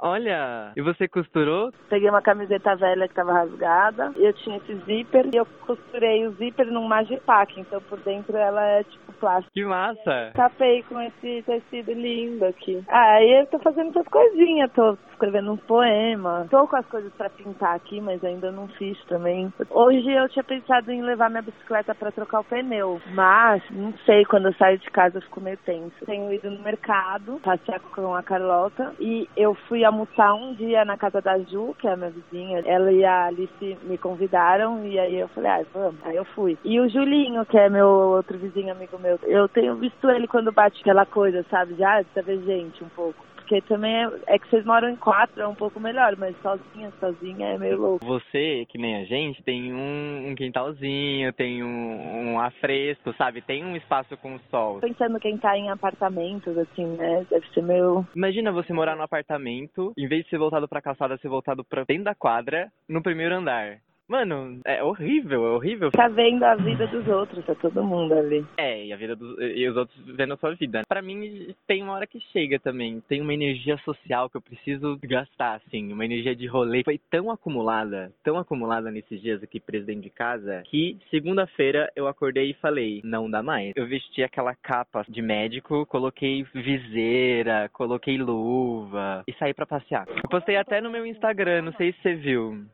Olha, 0.00 0.72
e 0.76 0.80
você 0.80 1.08
costurou? 1.08 1.72
Peguei 1.88 2.08
uma 2.08 2.22
camiseta 2.22 2.76
velha 2.76 3.08
que 3.08 3.14
tava 3.14 3.32
rasgada, 3.32 4.12
e 4.16 4.24
eu 4.24 4.32
tinha 4.32 4.58
esse 4.58 4.76
zíper, 4.84 5.26
e 5.32 5.36
eu 5.36 5.46
costurei 5.66 6.24
o 6.24 6.30
zíper 6.34 6.66
num 6.66 6.86
magipack, 6.86 7.58
então 7.60 7.80
por 7.82 7.98
dentro 8.00 8.36
ela 8.36 8.64
é 8.64 8.84
tipo 8.84 9.12
plástico. 9.14 9.52
Que 9.52 9.64
massa! 9.64 10.30
Tapei 10.34 10.84
com 10.84 11.00
esse 11.00 11.42
tecido 11.42 11.92
lindo 11.92 12.44
aqui. 12.44 12.80
Ah, 12.86 13.14
aí 13.14 13.40
eu 13.40 13.46
tô 13.46 13.58
fazendo 13.58 13.90
essas 13.90 14.06
coisinhas, 14.06 14.70
tô 14.72 14.96
escrevendo 15.18 15.52
um 15.52 15.56
poema. 15.56 16.46
Tô 16.48 16.66
com 16.68 16.76
as 16.76 16.86
coisas 16.86 17.12
pra 17.14 17.28
pintar 17.28 17.74
aqui, 17.74 18.00
mas 18.00 18.22
ainda 18.24 18.52
não 18.52 18.68
fiz 18.68 18.96
também. 19.06 19.52
Hoje 19.68 20.10
eu 20.10 20.28
tinha 20.28 20.44
pensado 20.44 20.92
em 20.92 21.02
levar 21.02 21.28
minha 21.28 21.42
bicicleta 21.42 21.94
pra 21.94 22.12
trocar 22.12 22.40
o 22.40 22.44
pneu, 22.44 23.00
mas 23.12 23.62
não 23.70 23.92
sei, 24.06 24.24
quando 24.24 24.46
eu 24.46 24.54
saio 24.54 24.78
de 24.78 24.88
casa 24.90 25.18
eu 25.18 25.22
fico 25.22 25.40
meio 25.40 25.58
tenso. 25.58 26.06
Tenho 26.06 26.32
ido 26.32 26.50
no 26.50 26.62
mercado, 26.62 27.40
passear 27.42 27.80
com 27.80 28.14
a 28.14 28.22
Carlota, 28.22 28.94
e 29.00 29.28
eu 29.36 29.54
fui 29.54 29.84
almoçar 29.84 30.32
um 30.34 30.54
dia 30.54 30.84
na 30.84 30.96
casa 30.96 31.20
da 31.20 31.38
Ju, 31.40 31.74
que 31.78 31.88
é 31.88 31.92
a 31.92 31.96
minha 31.96 32.10
vizinha. 32.10 32.62
Ela 32.64 32.92
e 32.92 33.04
a 33.04 33.26
Alice 33.26 33.78
me 33.82 33.98
convidaram, 33.98 34.84
e 34.86 34.98
aí 34.98 35.18
eu 35.18 35.28
falei, 35.28 35.50
ah, 35.50 35.64
vamos. 35.74 35.98
Aí 36.04 36.16
eu 36.16 36.24
fui. 36.24 36.56
E 36.64 36.78
o 36.78 36.88
Julinho, 36.88 37.44
que 37.44 37.58
é 37.58 37.68
meu 37.68 37.88
outro 37.88 38.38
vizinho 38.38 38.70
amigo 38.70 38.98
meu, 38.98 39.18
eu 39.24 39.48
tenho 39.48 39.74
visto 39.76 40.08
ele 40.10 40.28
quando 40.28 40.52
bate 40.52 40.80
aquela 40.80 41.04
coisa, 41.04 41.44
sabe? 41.50 41.74
De, 41.74 41.82
ah, 41.82 42.04
ver 42.24 42.40
gente 42.42 42.84
um 42.84 42.88
pouco. 42.90 43.28
Porque 43.48 43.62
também 43.62 44.04
é, 44.04 44.10
é 44.26 44.38
que 44.38 44.46
vocês 44.50 44.62
moram 44.66 44.90
em 44.90 44.96
quatro, 44.96 45.40
é 45.40 45.48
um 45.48 45.54
pouco 45.54 45.80
melhor, 45.80 46.14
mas 46.18 46.36
sozinha, 46.42 46.92
sozinha 47.00 47.48
é 47.48 47.58
meio 47.58 47.78
louco. 47.78 48.04
Você, 48.04 48.66
que 48.68 48.76
nem 48.76 48.96
a 48.96 49.04
gente, 49.04 49.42
tem 49.42 49.72
um, 49.72 50.28
um 50.28 50.34
quintalzinho, 50.34 51.32
tem 51.32 51.64
um, 51.64 52.34
um 52.34 52.40
afresco, 52.40 53.14
sabe? 53.14 53.40
Tem 53.40 53.64
um 53.64 53.74
espaço 53.74 54.18
com 54.18 54.38
sol. 54.50 54.80
Pensando 54.80 55.18
quem 55.18 55.38
tá 55.38 55.56
em 55.56 55.70
apartamentos, 55.70 56.58
assim, 56.58 56.84
né? 56.84 57.26
Deve 57.30 57.46
ser 57.48 57.62
meio. 57.62 58.06
Imagina 58.14 58.52
você 58.52 58.70
morar 58.74 58.94
num 58.94 59.02
apartamento, 59.02 59.94
em 59.96 60.06
vez 60.06 60.24
de 60.24 60.30
ser 60.30 60.38
voltado 60.38 60.68
pra 60.68 60.82
calçada, 60.82 61.16
ser 61.16 61.28
voltado 61.28 61.64
pra 61.64 61.84
dentro 61.84 62.04
da 62.04 62.14
quadra, 62.14 62.70
no 62.86 63.02
primeiro 63.02 63.34
andar. 63.34 63.78
Mano, 64.08 64.58
é 64.64 64.82
horrível, 64.82 65.46
é 65.46 65.50
horrível. 65.50 65.90
Tá 65.90 66.08
vendo 66.08 66.42
a 66.42 66.54
vida 66.54 66.86
dos 66.86 67.06
outros, 67.06 67.44
tá 67.44 67.54
todo 67.54 67.84
mundo 67.84 68.14
ali. 68.14 68.44
É, 68.56 68.86
e 68.86 68.92
a 68.92 68.96
vida 68.96 69.14
dos 69.14 69.36
e 69.38 69.68
os 69.68 69.76
outros 69.76 69.98
vendo 70.16 70.32
a 70.32 70.36
sua 70.38 70.54
vida. 70.54 70.82
Para 70.88 71.02
mim 71.02 71.54
tem 71.66 71.82
uma 71.82 71.92
hora 71.92 72.06
que 72.06 72.18
chega 72.32 72.58
também. 72.58 73.02
Tem 73.06 73.20
uma 73.20 73.34
energia 73.34 73.76
social 73.78 74.30
que 74.30 74.38
eu 74.38 74.40
preciso 74.40 74.98
gastar 75.02 75.56
assim, 75.56 75.92
uma 75.92 76.06
energia 76.06 76.34
de 76.34 76.46
rolê. 76.46 76.82
Foi 76.84 76.98
tão 77.10 77.30
acumulada, 77.30 78.10
tão 78.24 78.38
acumulada 78.38 78.90
nesses 78.90 79.20
dias 79.20 79.42
aqui 79.42 79.60
presidente 79.60 80.04
de 80.04 80.10
casa, 80.10 80.62
que 80.64 80.96
segunda-feira 81.10 81.92
eu 81.94 82.08
acordei 82.08 82.50
e 82.50 82.54
falei: 82.54 83.02
"Não 83.04 83.30
dá 83.30 83.42
mais". 83.42 83.74
Eu 83.76 83.86
vesti 83.86 84.22
aquela 84.22 84.54
capa 84.54 85.04
de 85.06 85.20
médico, 85.20 85.84
coloquei 85.84 86.44
viseira, 86.54 87.68
coloquei 87.74 88.16
luva 88.16 89.22
e 89.28 89.32
saí 89.34 89.52
para 89.52 89.66
passear. 89.66 90.06
Eu 90.08 90.28
postei 90.30 90.56
até 90.56 90.80
no 90.80 90.90
meu 90.90 91.04
Instagram, 91.04 91.62
não 91.62 91.72
sei 91.74 91.92
se 91.92 92.00
você 92.00 92.14
viu. 92.14 92.64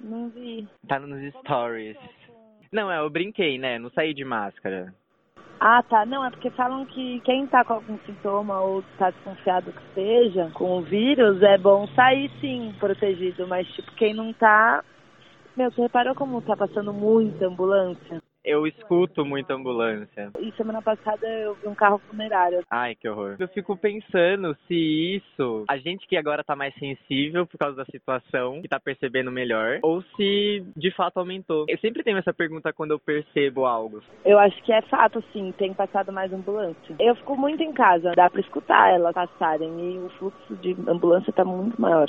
Não 0.00 0.28
vi. 0.28 0.66
Tá 0.86 0.98
nos 0.98 1.34
stories. 1.40 1.96
Não, 2.72 2.90
é, 2.90 2.98
eu 2.98 3.10
brinquei, 3.10 3.58
né? 3.58 3.78
Não 3.78 3.90
saí 3.90 4.12
de 4.12 4.24
máscara. 4.24 4.92
Ah, 5.58 5.82
tá. 5.82 6.04
Não, 6.04 6.24
é 6.24 6.30
porque 6.30 6.50
falam 6.50 6.84
que 6.86 7.20
quem 7.20 7.46
tá 7.46 7.64
com 7.64 7.74
algum 7.74 7.98
sintoma 8.00 8.60
ou 8.60 8.82
tá 8.98 9.10
desconfiado 9.10 9.72
que 9.72 9.94
seja 9.94 10.50
com 10.52 10.78
o 10.78 10.82
vírus, 10.82 11.42
é 11.42 11.56
bom 11.56 11.86
sair 11.88 12.30
sim 12.40 12.74
protegido, 12.78 13.46
mas 13.46 13.66
tipo, 13.68 13.90
quem 13.92 14.12
não 14.12 14.32
tá. 14.32 14.84
Meu, 15.56 15.70
você 15.70 15.82
reparou 15.82 16.14
como 16.14 16.42
tá 16.42 16.54
passando 16.54 16.92
muita 16.92 17.46
ambulância? 17.46 18.20
Eu 18.46 18.66
escuto 18.66 19.24
muita 19.24 19.54
ambulância. 19.54 20.30
E 20.38 20.52
semana 20.52 20.80
passada 20.80 21.26
eu 21.26 21.54
vi 21.54 21.66
um 21.66 21.74
carro 21.74 21.98
funerário. 22.08 22.62
Ai, 22.70 22.94
que 22.94 23.08
horror. 23.08 23.36
Eu 23.38 23.48
fico 23.48 23.76
pensando 23.76 24.56
se 24.66 25.16
isso, 25.16 25.64
a 25.68 25.76
gente 25.76 26.06
que 26.06 26.16
agora 26.16 26.44
tá 26.44 26.54
mais 26.54 26.72
sensível 26.74 27.46
por 27.46 27.58
causa 27.58 27.76
da 27.76 27.84
situação, 27.86 28.62
que 28.62 28.68
tá 28.68 28.78
percebendo 28.78 29.32
melhor, 29.32 29.80
ou 29.82 30.00
se 30.16 30.64
de 30.76 30.90
fato 30.92 31.18
aumentou. 31.18 31.66
Eu 31.68 31.78
sempre 31.78 32.04
tenho 32.04 32.18
essa 32.18 32.32
pergunta 32.32 32.72
quando 32.72 32.92
eu 32.92 33.00
percebo 33.00 33.66
algo. 33.66 34.00
Eu 34.24 34.38
acho 34.38 34.62
que 34.62 34.72
é 34.72 34.80
fato, 34.82 35.22
sim, 35.32 35.52
tem 35.58 35.74
passado 35.74 36.12
mais 36.12 36.32
ambulância. 36.32 36.94
Eu 37.00 37.16
fico 37.16 37.36
muito 37.36 37.62
em 37.62 37.72
casa, 37.72 38.12
dá 38.14 38.30
pra 38.30 38.40
escutar 38.40 38.94
elas 38.94 39.12
passarem 39.12 39.68
e 39.80 39.98
o 39.98 40.08
fluxo 40.10 40.54
de 40.56 40.76
ambulância 40.88 41.32
tá 41.32 41.44
muito 41.44 41.80
maior. 41.80 42.08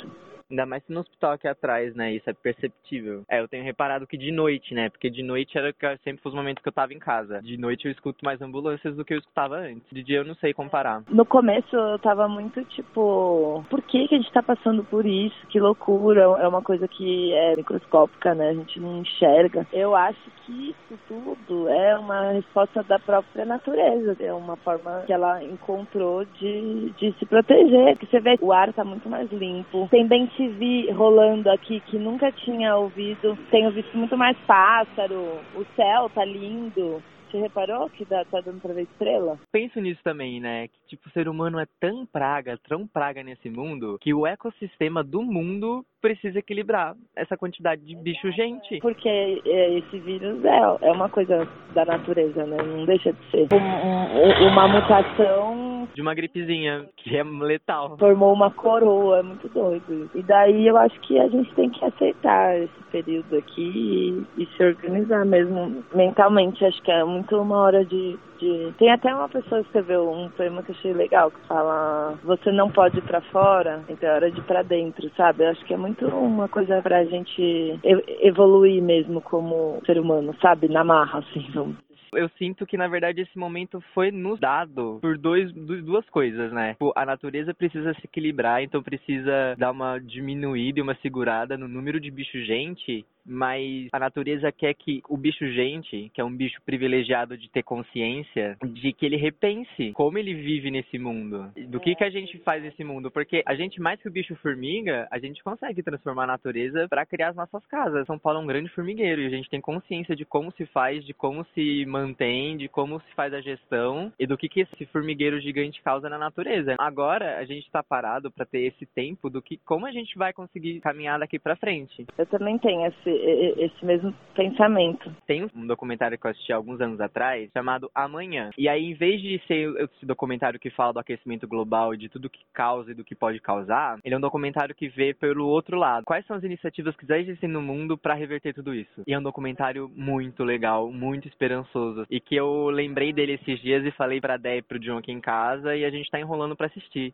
Ainda 0.50 0.64
mais 0.64 0.82
no 0.88 1.00
hospital 1.00 1.32
aqui 1.32 1.46
atrás, 1.46 1.94
né? 1.94 2.12
Isso 2.12 2.28
é 2.28 2.32
perceptível. 2.32 3.24
É, 3.28 3.40
eu 3.40 3.48
tenho 3.48 3.64
reparado 3.64 4.06
que 4.06 4.16
de 4.16 4.30
noite, 4.32 4.74
né? 4.74 4.88
Porque 4.88 5.10
de 5.10 5.22
noite 5.22 5.58
era 5.58 5.74
sempre 6.02 6.22
os 6.24 6.34
momentos 6.34 6.62
que 6.62 6.68
eu 6.68 6.72
tava 6.72 6.94
em 6.94 6.98
casa. 6.98 7.42
De 7.42 7.56
noite 7.56 7.86
eu 7.86 7.92
escuto 7.92 8.24
mais 8.24 8.40
ambulâncias 8.40 8.96
do 8.96 9.04
que 9.04 9.14
eu 9.14 9.18
escutava 9.18 9.56
antes. 9.56 9.86
De 9.92 10.02
dia 10.02 10.18
eu 10.18 10.24
não 10.24 10.34
sei 10.36 10.54
comparar. 10.54 11.02
No 11.08 11.26
começo 11.26 11.76
eu 11.76 11.98
tava 11.98 12.26
muito 12.28 12.64
tipo, 12.64 13.64
por 13.68 13.82
que 13.82 14.08
que 14.08 14.14
a 14.14 14.18
gente 14.18 14.32
tá 14.32 14.42
passando 14.42 14.82
por 14.84 15.04
isso? 15.04 15.46
Que 15.48 15.60
loucura. 15.60 16.22
É 16.22 16.48
uma 16.48 16.62
coisa 16.62 16.88
que 16.88 17.32
é 17.34 17.56
microscópica, 17.56 18.34
né? 18.34 18.50
A 18.50 18.54
gente 18.54 18.80
não 18.80 18.98
enxerga. 18.98 19.66
Eu 19.72 19.94
acho 19.94 20.37
que 20.48 20.70
isso 20.70 20.98
tudo 21.06 21.68
é 21.68 21.98
uma 21.98 22.32
resposta 22.32 22.82
da 22.82 22.98
própria 22.98 23.44
natureza. 23.44 24.16
É 24.18 24.32
uma 24.32 24.56
forma 24.56 25.02
que 25.06 25.12
ela 25.12 25.44
encontrou 25.44 26.24
de, 26.24 26.90
de 26.98 27.12
se 27.18 27.26
proteger. 27.26 27.98
Que 27.98 28.06
você 28.06 28.18
vê, 28.18 28.36
o 28.40 28.50
ar 28.50 28.72
tá 28.72 28.82
muito 28.82 29.08
mais 29.08 29.30
limpo. 29.30 29.86
Tem 29.90 30.06
bem 30.06 30.26
vi 30.38 30.90
rolando 30.90 31.50
aqui 31.50 31.80
que 31.80 31.98
nunca 31.98 32.32
tinha 32.32 32.76
ouvido. 32.76 33.36
Tenho 33.50 33.70
visto 33.70 33.96
muito 33.96 34.16
mais 34.16 34.36
pássaro, 34.46 35.38
o 35.54 35.64
céu 35.76 36.08
tá 36.14 36.24
lindo. 36.24 37.02
Você 37.30 37.38
reparou 37.38 37.90
que 37.90 38.06
dá, 38.06 38.24
tá 38.24 38.40
dando 38.40 38.60
pra 38.60 38.72
ver 38.72 38.84
estrela? 38.84 39.38
Penso 39.52 39.78
nisso 39.80 40.00
também, 40.02 40.40
né? 40.40 40.68
Que 40.68 40.78
tipo, 40.88 41.08
o 41.08 41.12
ser 41.12 41.28
humano 41.28 41.58
é 41.58 41.66
tão 41.78 42.06
praga, 42.06 42.58
tão 42.66 42.86
praga 42.86 43.22
nesse 43.22 43.50
mundo, 43.50 43.98
que 44.00 44.14
o 44.14 44.26
ecossistema 44.26 45.04
do 45.04 45.22
mundo 45.22 45.84
precisa 46.00 46.38
equilibrar 46.38 46.94
essa 47.16 47.36
quantidade 47.36 47.84
de 47.84 47.96
bicho 47.96 48.30
gente. 48.32 48.78
Porque 48.80 49.08
é, 49.08 49.78
esse 49.78 49.98
vírus 49.98 50.44
é, 50.44 50.88
é 50.88 50.92
uma 50.92 51.08
coisa 51.08 51.46
da 51.74 51.84
natureza, 51.84 52.44
né? 52.46 52.56
Não 52.56 52.84
deixa 52.84 53.12
de 53.12 53.30
ser. 53.30 53.48
Um, 53.52 53.56
um, 53.56 54.48
uma 54.48 54.68
mutação. 54.68 55.88
De 55.94 56.02
uma 56.02 56.14
gripezinha, 56.14 56.86
que 56.96 57.16
é 57.16 57.22
letal. 57.22 57.96
Formou 57.98 58.32
uma 58.32 58.50
coroa, 58.50 59.18
é 59.18 59.22
muito 59.22 59.48
doido. 59.48 60.10
E 60.14 60.22
daí 60.22 60.66
eu 60.66 60.76
acho 60.76 60.98
que 61.00 61.18
a 61.18 61.28
gente 61.28 61.52
tem 61.54 61.70
que 61.70 61.84
aceitar 61.84 62.56
esse 62.58 62.82
período 62.92 63.36
aqui 63.36 64.26
e, 64.36 64.42
e 64.42 64.46
se 64.46 64.62
organizar 64.62 65.24
mesmo 65.24 65.84
mentalmente. 65.94 66.64
Acho 66.64 66.80
que 66.82 66.90
é 66.90 67.04
muito 67.04 67.36
uma 67.40 67.58
hora 67.58 67.84
de, 67.84 68.18
de, 68.38 68.72
Tem 68.78 68.90
até 68.90 69.14
uma 69.14 69.28
pessoa 69.28 69.60
que 69.60 69.66
escreveu 69.66 70.10
um 70.10 70.28
poema 70.30 70.62
que 70.62 70.70
eu 70.70 70.76
achei 70.76 70.92
legal, 70.92 71.30
que 71.30 71.40
fala 71.46 72.18
você 72.24 72.50
não 72.52 72.70
pode 72.70 72.98
ir 72.98 73.02
pra 73.02 73.20
fora, 73.20 73.82
então 73.88 74.08
é 74.08 74.14
hora 74.14 74.30
de 74.30 74.38
ir 74.38 74.44
pra 74.44 74.62
dentro, 74.62 75.10
sabe? 75.16 75.44
Eu 75.44 75.50
acho 75.50 75.64
que 75.64 75.74
é 75.74 75.76
muito 75.76 76.06
uma 76.06 76.48
coisa 76.48 76.80
pra 76.82 77.04
gente 77.04 77.78
evoluir 78.20 78.82
mesmo 78.82 79.20
como 79.20 79.80
ser 79.84 79.98
humano, 79.98 80.34
sabe? 80.40 80.68
Na 80.68 80.84
marra, 80.84 81.20
assim, 81.20 81.46
vamos 81.52 81.76
eu 82.12 82.28
sinto 82.38 82.66
que, 82.66 82.76
na 82.76 82.88
verdade, 82.88 83.20
esse 83.20 83.38
momento 83.38 83.80
foi 83.92 84.10
nos 84.10 84.38
dado 84.40 84.98
por 85.00 85.18
dois, 85.18 85.52
duas 85.52 86.08
coisas, 86.08 86.52
né? 86.52 86.72
Tipo, 86.72 86.92
a 86.96 87.04
natureza 87.04 87.52
precisa 87.52 87.92
se 87.94 88.04
equilibrar, 88.04 88.62
então 88.62 88.82
precisa 88.82 89.54
dar 89.58 89.70
uma 89.70 89.98
diminuída 89.98 90.78
e 90.78 90.82
uma 90.82 90.94
segurada 90.96 91.56
no 91.56 91.68
número 91.68 92.00
de 92.00 92.10
bicho-gente 92.10 93.04
mas 93.28 93.88
a 93.92 93.98
natureza 93.98 94.50
quer 94.50 94.74
que 94.74 95.02
o 95.08 95.16
bicho 95.16 95.46
gente, 95.52 96.10
que 96.14 96.20
é 96.20 96.24
um 96.24 96.34
bicho 96.34 96.60
privilegiado 96.64 97.36
de 97.36 97.50
ter 97.50 97.62
consciência, 97.62 98.56
de 98.64 98.92
que 98.92 99.06
ele 99.06 99.16
repense 99.16 99.92
como 99.92 100.18
ele 100.18 100.34
vive 100.34 100.70
nesse 100.70 100.98
mundo, 100.98 101.50
do 101.68 101.78
que 101.78 101.94
que 101.94 102.04
a 102.04 102.10
gente 102.10 102.38
faz 102.38 102.62
nesse 102.62 102.82
mundo, 102.82 103.10
porque 103.10 103.42
a 103.46 103.54
gente 103.54 103.80
mais 103.80 104.00
que 104.00 104.08
o 104.08 104.12
bicho 104.12 104.34
formiga, 104.36 105.06
a 105.10 105.18
gente 105.18 105.42
consegue 105.42 105.82
transformar 105.82 106.24
a 106.24 106.28
natureza 106.28 106.86
para 106.88 107.04
criar 107.04 107.30
as 107.30 107.36
nossas 107.36 107.64
casas. 107.66 108.06
São 108.06 108.18
Paulo 108.18 108.38
é 108.38 108.42
um 108.42 108.46
grande 108.46 108.70
formigueiro 108.70 109.20
e 109.20 109.26
a 109.26 109.30
gente 109.30 109.50
tem 109.50 109.60
consciência 109.60 110.16
de 110.16 110.24
como 110.24 110.50
se 110.52 110.64
faz, 110.66 111.04
de 111.04 111.12
como 111.12 111.44
se 111.54 111.84
mantém, 111.86 112.56
de 112.56 112.68
como 112.68 113.00
se 113.00 113.14
faz 113.14 113.34
a 113.34 113.40
gestão 113.40 114.12
e 114.18 114.26
do 114.26 114.36
que 114.36 114.48
que 114.48 114.60
esse 114.60 114.86
formigueiro 114.86 115.40
gigante 115.40 115.82
causa 115.82 116.08
na 116.08 116.18
natureza. 116.18 116.76
Agora 116.78 117.38
a 117.38 117.44
gente 117.44 117.66
está 117.66 117.82
parado 117.82 118.30
para 118.30 118.46
ter 118.46 118.60
esse 118.60 118.86
tempo 118.86 119.28
do 119.28 119.42
que 119.42 119.58
como 119.58 119.86
a 119.86 119.92
gente 119.92 120.16
vai 120.16 120.32
conseguir 120.32 120.80
caminhar 120.80 121.18
daqui 121.18 121.38
para 121.38 121.56
frente. 121.56 122.06
Eu 122.16 122.26
também 122.26 122.58
tenho 122.58 122.86
esse 122.86 123.10
esse 123.18 123.84
mesmo 123.84 124.14
pensamento. 124.34 125.12
Tem 125.26 125.44
um 125.54 125.66
documentário 125.66 126.18
que 126.18 126.26
eu 126.26 126.30
assisti 126.30 126.52
alguns 126.52 126.80
anos 126.80 127.00
atrás 127.00 127.50
chamado 127.52 127.90
Amanhã. 127.94 128.50
E 128.56 128.68
aí, 128.68 128.92
em 128.92 128.94
vez 128.94 129.20
de 129.20 129.40
ser 129.46 129.68
esse 129.76 130.06
documentário 130.06 130.60
que 130.60 130.70
fala 130.70 130.92
do 130.92 131.00
aquecimento 131.00 131.46
global 131.46 131.94
e 131.94 131.98
de 131.98 132.08
tudo 132.08 132.30
que 132.30 132.40
causa 132.52 132.92
e 132.92 132.94
do 132.94 133.04
que 133.04 133.14
pode 133.14 133.40
causar, 133.40 133.98
ele 134.04 134.14
é 134.14 134.18
um 134.18 134.20
documentário 134.20 134.74
que 134.74 134.88
vê 134.88 135.12
pelo 135.12 135.46
outro 135.46 135.76
lado. 135.76 136.04
Quais 136.04 136.24
são 136.26 136.36
as 136.36 136.44
iniciativas 136.44 136.94
que 136.96 137.06
já 137.06 137.18
existem 137.18 137.48
no 137.48 137.60
mundo 137.60 137.98
para 137.98 138.14
reverter 138.14 138.54
tudo 138.54 138.74
isso? 138.74 139.02
E 139.06 139.12
é 139.12 139.18
um 139.18 139.22
documentário 139.22 139.90
muito 139.94 140.44
legal, 140.44 140.90
muito 140.90 141.26
esperançoso. 141.26 142.06
E 142.10 142.20
que 142.20 142.36
eu 142.36 142.70
lembrei 142.70 143.12
dele 143.12 143.34
esses 143.34 143.60
dias 143.60 143.84
e 143.84 143.90
falei 143.90 144.20
pra 144.20 144.36
Dé 144.36 144.58
e 144.58 144.62
pro 144.62 144.78
John 144.78 144.98
aqui 144.98 145.12
em 145.12 145.20
casa 145.20 145.74
e 145.74 145.84
a 145.84 145.90
gente 145.90 146.10
tá 146.10 146.20
enrolando 146.20 146.56
para 146.56 146.66
assistir 146.66 147.12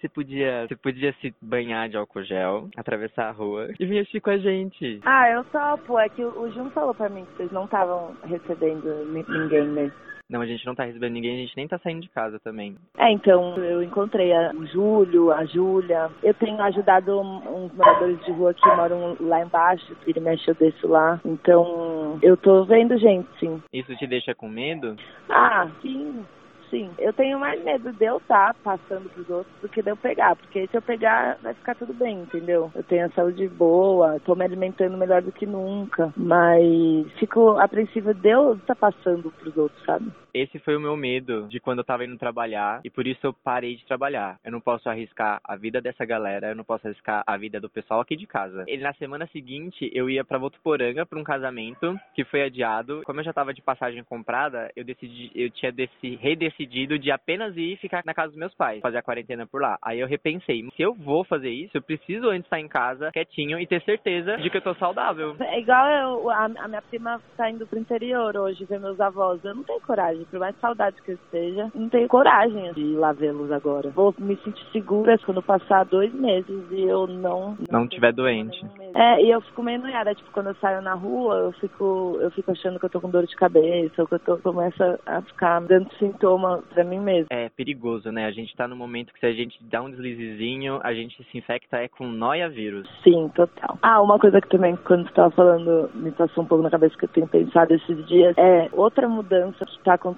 você 0.00 0.08
podia, 0.08 0.66
você 0.66 0.76
podia 0.76 1.12
se 1.20 1.34
banhar 1.40 1.88
de 1.88 1.96
álcool 1.96 2.22
gel, 2.22 2.68
atravessar 2.76 3.28
a 3.28 3.32
rua 3.32 3.68
e 3.78 3.84
vir 3.84 4.00
assistir 4.00 4.20
com 4.20 4.30
a 4.30 4.38
gente. 4.38 5.00
Ah, 5.04 5.28
eu 5.30 5.44
topo. 5.44 5.98
É 5.98 6.08
que 6.08 6.24
o 6.24 6.50
Jun 6.50 6.70
falou 6.70 6.94
pra 6.94 7.08
mim 7.08 7.24
que 7.24 7.36
vocês 7.36 7.52
não 7.52 7.64
estavam 7.64 8.16
recebendo 8.24 9.04
ninguém, 9.04 9.66
né? 9.68 9.92
Não, 10.30 10.40
a 10.40 10.46
gente 10.46 10.64
não 10.64 10.76
tá 10.76 10.84
recebendo 10.84 11.12
ninguém, 11.12 11.34
a 11.34 11.40
gente 11.40 11.56
nem 11.56 11.66
tá 11.66 11.76
saindo 11.78 12.02
de 12.02 12.08
casa 12.08 12.38
também. 12.38 12.76
É, 12.96 13.10
então, 13.10 13.56
eu 13.56 13.82
encontrei 13.82 14.32
a, 14.32 14.52
o 14.54 14.64
Júlio, 14.64 15.32
a 15.32 15.44
Júlia. 15.44 16.08
Eu 16.22 16.32
tenho 16.34 16.60
ajudado 16.62 17.20
uns 17.20 17.72
moradores 17.74 18.24
de 18.24 18.30
rua 18.30 18.54
que 18.54 18.64
moram 18.76 19.16
lá 19.18 19.42
embaixo, 19.42 19.92
que 19.96 20.10
ele 20.10 20.20
mexe, 20.20 20.48
eu 20.48 20.54
desço 20.54 20.86
lá. 20.86 21.20
Então, 21.24 22.16
eu 22.22 22.36
tô 22.36 22.64
vendo 22.64 22.96
gente, 22.96 23.28
sim. 23.40 23.60
Isso 23.72 23.94
te 23.96 24.06
deixa 24.06 24.32
com 24.32 24.48
medo? 24.48 24.94
Ah, 25.28 25.68
sim 25.82 26.24
sim. 26.70 26.94
Eu 26.98 27.12
tenho 27.12 27.38
mais 27.38 27.62
medo 27.62 27.92
de 27.92 28.04
eu 28.06 28.18
estar 28.18 28.54
tá 28.54 28.60
passando 28.62 29.10
pros 29.10 29.28
outros 29.28 29.54
do 29.60 29.68
que 29.68 29.82
de 29.82 29.90
eu 29.90 29.96
pegar, 29.96 30.36
porque 30.36 30.66
se 30.68 30.76
eu 30.76 30.82
pegar, 30.82 31.38
vai 31.42 31.54
ficar 31.54 31.74
tudo 31.74 31.92
bem, 31.92 32.20
entendeu? 32.22 32.70
Eu 32.74 32.84
tenho 32.84 33.06
a 33.06 33.10
saúde 33.10 33.48
boa, 33.48 34.18
tô 34.24 34.34
me 34.34 34.44
alimentando 34.44 34.96
melhor 34.96 35.22
do 35.22 35.32
que 35.32 35.46
nunca, 35.46 36.12
mas 36.16 37.12
fico 37.18 37.58
apreensiva 37.58 38.14
de 38.14 38.30
eu 38.30 38.54
estar 38.54 38.74
tá 38.74 38.90
passando 38.92 39.32
pros 39.32 39.56
outros, 39.56 39.82
sabe? 39.84 40.12
Esse 40.34 40.58
foi 40.58 40.76
o 40.76 40.80
meu 40.80 40.96
medo 40.96 41.48
de 41.48 41.60
quando 41.60 41.78
eu 41.78 41.84
tava 41.84 42.04
indo 42.04 42.16
trabalhar 42.18 42.80
e 42.84 42.90
por 42.90 43.06
isso 43.06 43.20
eu 43.26 43.32
parei 43.32 43.76
de 43.76 43.86
trabalhar. 43.86 44.38
Eu 44.44 44.52
não 44.52 44.60
posso 44.60 44.88
arriscar 44.88 45.40
a 45.44 45.56
vida 45.56 45.80
dessa 45.80 46.04
galera, 46.04 46.48
eu 46.48 46.56
não 46.56 46.64
posso 46.64 46.86
arriscar 46.86 47.22
a 47.26 47.36
vida 47.36 47.60
do 47.60 47.70
pessoal 47.70 48.00
aqui 48.00 48.16
de 48.16 48.26
casa. 48.26 48.64
E 48.66 48.76
na 48.78 48.92
semana 48.94 49.26
seguinte 49.28 49.90
eu 49.92 50.08
ia 50.08 50.24
para 50.24 50.38
Votuporanga 50.38 51.04
para 51.04 51.18
um 51.18 51.24
casamento 51.24 51.98
que 52.14 52.24
foi 52.24 52.42
adiado. 52.42 53.02
Como 53.04 53.20
eu 53.20 53.24
já 53.24 53.32
tava 53.32 53.52
de 53.52 53.62
passagem 53.62 54.02
comprada, 54.04 54.70
eu 54.74 54.84
decidi, 54.84 55.30
eu 55.34 55.50
tinha 55.50 55.72
desse, 55.72 56.16
redecidido 56.16 56.60
decidido 56.60 56.98
de 56.98 57.10
apenas 57.10 57.56
ir 57.56 57.76
ficar 57.78 58.02
na 58.04 58.14
casa 58.14 58.28
dos 58.28 58.38
meus 58.38 58.54
pais, 58.54 58.80
fazer 58.80 58.98
a 58.98 59.02
quarentena 59.02 59.46
por 59.46 59.60
lá. 59.60 59.78
Aí 59.82 60.00
eu 60.00 60.06
repensei, 60.06 60.68
se 60.76 60.82
eu 60.82 60.94
vou 60.94 61.24
fazer 61.24 61.50
isso, 61.50 61.76
eu 61.76 61.82
preciso 61.82 62.28
antes 62.28 62.44
estar 62.44 62.60
em 62.60 62.68
casa, 62.68 63.10
quietinho, 63.12 63.58
e 63.58 63.66
ter 63.66 63.82
certeza 63.82 64.36
de 64.36 64.50
que 64.50 64.56
eu 64.56 64.62
tô 64.62 64.74
saudável. 64.74 65.36
É 65.40 65.60
igual 65.60 65.88
eu, 65.88 66.30
a, 66.30 66.44
a 66.44 66.68
minha 66.68 66.82
prima 66.82 67.20
tá 67.36 67.50
indo 67.50 67.66
pro 67.66 67.78
interior 67.78 68.36
hoje 68.36 68.64
ver 68.64 68.80
meus 68.80 69.00
avós. 69.00 69.42
Eu 69.44 69.54
não 69.54 69.62
tenho 69.62 69.80
coragem, 69.80 70.19
por 70.24 70.38
mais 70.38 70.56
saudade 70.60 71.00
que 71.02 71.12
eu 71.12 71.14
esteja, 71.14 71.70
não 71.74 71.88
tenho 71.88 72.08
coragem 72.08 72.72
de 72.72 72.80
ir 72.80 72.96
lá 72.96 73.12
vê-los 73.12 73.50
agora. 73.50 73.90
Vou 73.90 74.14
me 74.18 74.36
sentir 74.38 74.64
segura 74.72 75.18
quando 75.18 75.42
passar 75.42 75.84
dois 75.84 76.12
meses 76.12 76.64
e 76.70 76.82
eu 76.82 77.06
não. 77.06 77.56
Não, 77.70 77.80
não 77.80 77.88
tiver 77.88 78.12
doente. 78.12 78.60
É, 78.94 79.22
e 79.22 79.30
eu 79.30 79.40
fico 79.40 79.62
meio 79.62 79.80
noiada, 79.80 80.14
tipo, 80.14 80.30
quando 80.32 80.48
eu 80.48 80.54
saio 80.56 80.82
na 80.82 80.94
rua, 80.94 81.36
eu 81.36 81.52
fico, 81.52 82.18
eu 82.20 82.30
fico 82.32 82.50
achando 82.50 82.78
que 82.78 82.84
eu 82.84 82.90
tô 82.90 83.00
com 83.00 83.10
dor 83.10 83.26
de 83.26 83.36
cabeça, 83.36 84.02
ou 84.02 84.08
que 84.08 84.14
eu 84.14 84.18
tô, 84.18 84.38
começo 84.38 84.82
a 85.06 85.22
ficar 85.22 85.60
dando 85.60 85.92
sintoma 85.94 86.62
pra 86.74 86.84
mim 86.84 86.98
mesmo. 86.98 87.26
É 87.30 87.48
perigoso, 87.48 88.10
né? 88.10 88.26
A 88.26 88.30
gente 88.30 88.54
tá 88.56 88.66
no 88.66 88.76
momento 88.76 89.12
que 89.12 89.20
se 89.20 89.26
a 89.26 89.32
gente 89.32 89.58
dá 89.62 89.80
um 89.80 89.90
deslizezinho, 89.90 90.80
a 90.82 90.92
gente 90.92 91.22
se 91.24 91.38
infecta 91.38 91.78
é 91.78 91.88
com 91.88 92.06
noia 92.06 92.48
vírus. 92.48 92.88
Sim, 93.02 93.30
total. 93.34 93.78
Ah, 93.82 94.02
uma 94.02 94.18
coisa 94.18 94.40
que 94.40 94.48
também, 94.48 94.76
quando 94.76 95.06
você 95.06 95.14
tava 95.14 95.30
falando, 95.30 95.90
me 95.94 96.10
passou 96.10 96.44
um 96.44 96.46
pouco 96.46 96.62
na 96.62 96.70
cabeça 96.70 96.96
que 96.96 97.04
eu 97.04 97.08
tenho 97.08 97.28
pensado 97.28 97.72
esses 97.72 98.06
dias, 98.06 98.36
é 98.36 98.68
outra 98.72 99.08
mudança 99.08 99.64
que 99.64 99.78
tá 99.80 99.94
acontecendo 99.94 100.09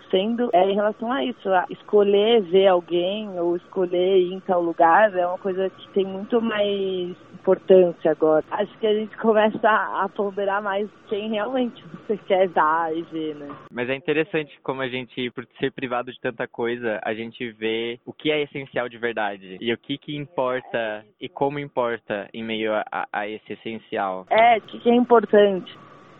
é 0.53 0.71
em 0.71 0.75
relação 0.75 1.11
a 1.11 1.25
isso, 1.25 1.49
a 1.49 1.65
escolher 1.71 2.43
ver 2.43 2.67
alguém 2.67 3.29
ou 3.39 3.57
escolher 3.57 4.19
ir 4.19 4.33
em 4.33 4.41
tal 4.41 4.63
lugar, 4.63 5.15
é 5.15 5.27
uma 5.27 5.39
coisa 5.39 5.69
que 5.71 5.89
tem 5.91 6.05
muito 6.05 6.41
mais 6.41 7.17
importância 7.33 8.11
agora. 8.11 8.45
Acho 8.51 8.79
que 8.79 8.87
a 8.87 8.95
gente 8.95 9.17
começa 9.19 9.69
a 9.69 10.09
ponderar 10.09 10.63
mais 10.63 10.89
quem 11.09 11.31
realmente 11.31 11.83
você 11.85 12.17
quer 12.17 12.49
dar 12.49 12.97
e 12.97 13.03
ver, 13.03 13.35
né? 13.35 13.49
Mas 13.71 13.89
é 13.89 13.95
interessante 13.95 14.59
como 14.63 14.81
a 14.81 14.89
gente, 14.89 15.31
por 15.31 15.47
ser 15.59 15.73
privado 15.73 16.13
de 16.13 16.21
tanta 16.21 16.47
coisa, 16.47 17.01
a 17.03 17.13
gente 17.13 17.51
vê 17.53 17.99
o 18.07 18.13
que 18.13 18.31
é 18.31 18.43
essencial 18.43 18.89
de 18.89 18.99
verdade 18.99 19.59
e 19.61 19.73
o 19.73 19.79
que 19.79 19.99
que 19.99 20.17
importa 20.17 21.05
e 21.21 21.29
como 21.29 21.59
importa 21.59 22.29
em 22.33 22.45
meio 22.45 22.73
a, 22.73 23.07
a 23.13 23.29
esse 23.29 23.53
essencial. 23.53 24.27
É, 24.31 24.59
o 24.59 24.61
que, 24.63 24.79
que 24.79 24.91
é 24.91 24.95
importante. 24.95 25.77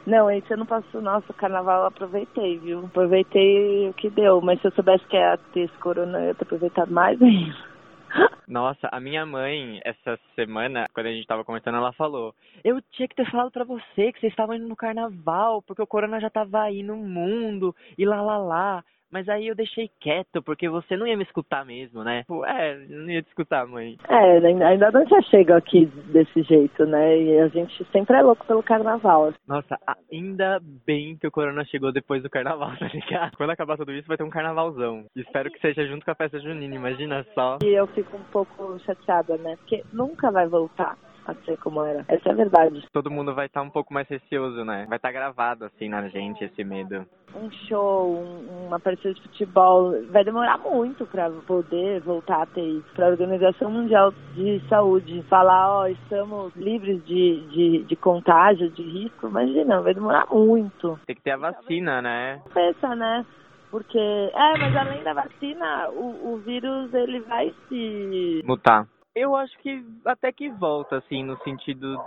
Não, 0.07 0.31
esse 0.31 0.53
ano 0.53 0.67
passou, 0.67 1.01
nossa, 1.01 1.33
carnaval 1.33 1.83
eu 1.83 1.87
aproveitei, 1.87 2.59
viu? 2.59 2.87
Aproveitei 2.87 3.89
o 3.89 3.95
que 3.95 4.11
deu, 4.11 4.41
mas 4.41 4.61
se 4.61 4.67
eu 4.67 4.73
soubesse 4.73 5.05
que 5.07 5.17
ia 5.17 5.39
ter 5.53 5.61
esse 5.61 5.79
corona, 5.79 6.19
eu 6.19 6.27
ia 6.29 6.35
ter 6.35 6.45
aproveitado 6.45 6.93
mais 6.93 7.21
ainda. 7.23 7.73
Nossa, 8.47 8.89
a 8.93 9.01
minha 9.01 9.25
mãe, 9.25 9.81
essa 9.85 10.19
semana, 10.35 10.87
quando 10.93 11.07
a 11.07 11.13
gente 11.13 11.27
tava 11.27 11.45
conversando, 11.45 11.79
ela 11.79 11.93
falou: 11.93 12.35
Eu 12.63 12.83
tinha 12.91 13.09
que 13.09 13.15
ter 13.15 13.31
falado 13.31 13.51
para 13.51 13.65
você 13.65 14.13
que 14.13 14.21
vocês 14.21 14.33
estavam 14.33 14.57
indo 14.57 14.69
no 14.69 14.77
carnaval, 14.77 15.63
porque 15.63 15.81
o 15.81 15.87
corona 15.87 16.21
já 16.21 16.29
tava 16.29 16.63
aí 16.63 16.83
no 16.83 16.97
mundo, 16.97 17.75
e 17.97 18.05
lá 18.05 18.21
lá 18.21 18.37
lá. 18.37 18.85
Mas 19.13 19.29
aí 19.29 19.49
eu 19.49 19.55
deixei 19.55 19.91
quieto, 20.01 20.43
porque 20.43 20.69
você 20.69 20.97
não 20.97 21.07
ia 21.07 21.17
me 21.17 21.23
escutar 21.23 21.67
mesmo, 21.67 22.03
né? 22.03 22.21
Tipo, 22.21 22.45
é, 22.47 22.79
não 22.89 23.11
ia 23.11 23.23
te 23.23 23.29
escutar, 23.29 23.67
mãe. 23.67 23.99
É, 24.09 24.39
ainda 24.65 24.91
não 24.91 25.07
já 25.07 25.21
chega 25.23 25.57
aqui 25.57 25.85
desse 26.11 26.43
jeito, 26.43 26.87
né? 26.87 27.19
E 27.19 27.39
a 27.41 27.49
gente 27.49 27.85
sempre 27.93 28.17
é 28.17 28.23
louco 28.23 28.47
pelo 28.47 28.63
carnaval. 28.63 29.35
Nossa, 29.47 29.79
ainda 30.11 30.59
bem 30.87 31.17
que 31.17 31.27
o 31.27 31.31
corona 31.31 31.65
chegou 31.67 31.93
depois 31.93 32.23
do 32.23 32.31
carnaval, 32.31 32.73
tá 32.81 32.89
ligado? 32.89 33.37
Quando 33.37 33.51
acabar 33.51 33.77
tudo 33.77 33.93
isso, 33.93 34.09
vai 34.09 34.17
ter 34.17 34.25
um 34.25 34.31
carnavalzão. 34.31 35.05
Espero 35.15 35.51
que 35.51 35.61
seja 35.61 35.87
junto 35.87 36.05
com 36.05 36.11
a 36.11 36.15
festa 36.15 36.41
junina, 36.41 36.75
imagina 36.75 37.27
só. 37.35 37.59
E 37.63 37.69
eu 37.69 37.87
fico 37.89 38.17
um 38.17 38.25
pouco 38.33 38.79
chateada, 38.81 39.37
né? 39.37 39.57
Porque 39.57 39.85
nunca 39.93 40.31
vai 40.31 40.49
voltar 40.49 40.97
a 41.27 41.35
ser 41.45 41.57
como 41.59 41.83
era. 41.83 42.05
Essa 42.09 42.29
é 42.29 42.33
a 42.33 42.35
verdade. 42.35 42.85
Todo 42.93 43.11
mundo 43.11 43.35
vai 43.35 43.47
estar 43.47 43.61
tá 43.61 43.67
um 43.67 43.71
pouco 43.71 43.93
mais 43.93 44.09
receoso, 44.09 44.65
né? 44.65 44.87
Vai 44.89 44.99
estar 44.99 45.09
tá 45.09 45.13
gravado 45.13 45.65
assim 45.65 45.89
na 45.89 46.09
gente 46.09 46.45
esse 46.45 46.65
medo. 46.65 47.07
Um 47.35 47.51
show, 47.67 48.15
um, 48.15 48.67
uma 48.67 48.79
partida 48.79 49.15
de 49.15 49.23
futebol, 49.23 49.95
vai 50.11 50.23
demorar 50.23 50.59
muito 50.59 51.07
para 51.07 51.31
poder 51.31 52.01
voltar 52.01 52.43
a 52.43 52.47
ter 52.47 52.63
isso. 52.63 52.93
Para 52.95 53.07
a 53.07 53.11
Organização 53.11 53.71
Mundial 53.71 54.13
de 54.35 54.61
Saúde 54.69 55.23
falar, 55.29 55.71
ó, 55.71 55.83
oh, 55.83 55.87
estamos 55.87 56.55
livres 56.57 57.03
de, 57.07 57.41
de, 57.49 57.85
de 57.85 57.97
contágio, 57.97 58.69
de 58.71 58.83
risco, 58.83 59.29
imagina, 59.29 59.81
vai 59.81 59.95
demorar 59.95 60.27
muito. 60.31 60.99
Tem 61.07 61.17
que 61.17 61.23
ter 61.23 61.31
a 61.31 61.39
vacina, 61.39 62.03
né? 62.03 62.43
Pensa, 62.53 62.95
né? 62.95 63.25
Porque, 63.71 63.99
é, 63.99 64.59
mas 64.59 64.77
além 64.77 65.03
da 65.03 65.15
vacina, 65.15 65.89
o, 65.89 66.35
o 66.35 66.37
vírus 66.45 66.93
ele 66.93 67.21
vai 67.21 67.55
se 67.69 68.43
mutar. 68.45 68.87
Eu 69.15 69.37
acho 69.37 69.57
que 69.59 69.85
até 70.05 70.33
que 70.33 70.49
volta, 70.49 70.97
assim, 70.97 71.23
no 71.23 71.37
sentido. 71.43 72.03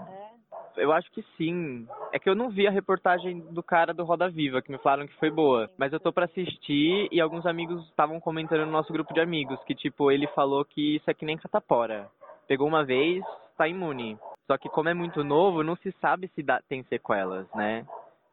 Eu 0.75 0.91
acho 0.91 1.09
que 1.11 1.23
sim. 1.37 1.87
É 2.11 2.19
que 2.19 2.29
eu 2.29 2.35
não 2.35 2.49
vi 2.49 2.67
a 2.67 2.71
reportagem 2.71 3.39
do 3.51 3.63
cara 3.63 3.93
do 3.93 4.03
Roda 4.03 4.29
Viva, 4.29 4.61
que 4.61 4.71
me 4.71 4.77
falaram 4.79 5.07
que 5.07 5.17
foi 5.19 5.29
boa. 5.29 5.69
Mas 5.77 5.93
eu 5.93 5.99
tô 5.99 6.11
para 6.11 6.25
assistir 6.25 7.07
e 7.11 7.21
alguns 7.21 7.45
amigos 7.45 7.85
estavam 7.85 8.19
comentando 8.19 8.65
no 8.65 8.71
nosso 8.71 8.91
grupo 8.91 9.13
de 9.13 9.21
amigos 9.21 9.63
que, 9.63 9.75
tipo, 9.75 10.11
ele 10.11 10.27
falou 10.27 10.65
que 10.65 10.97
isso 10.97 11.09
é 11.09 11.13
que 11.13 11.25
nem 11.25 11.37
catapora. 11.37 12.09
Pegou 12.47 12.67
uma 12.67 12.83
vez, 12.83 13.23
tá 13.57 13.67
imune. 13.67 14.17
Só 14.47 14.57
que 14.57 14.69
como 14.69 14.89
é 14.89 14.93
muito 14.93 15.23
novo, 15.23 15.63
não 15.63 15.75
se 15.77 15.91
sabe 16.01 16.27
se 16.35 16.43
dá, 16.43 16.61
tem 16.67 16.83
sequelas, 16.83 17.47
né? 17.55 17.85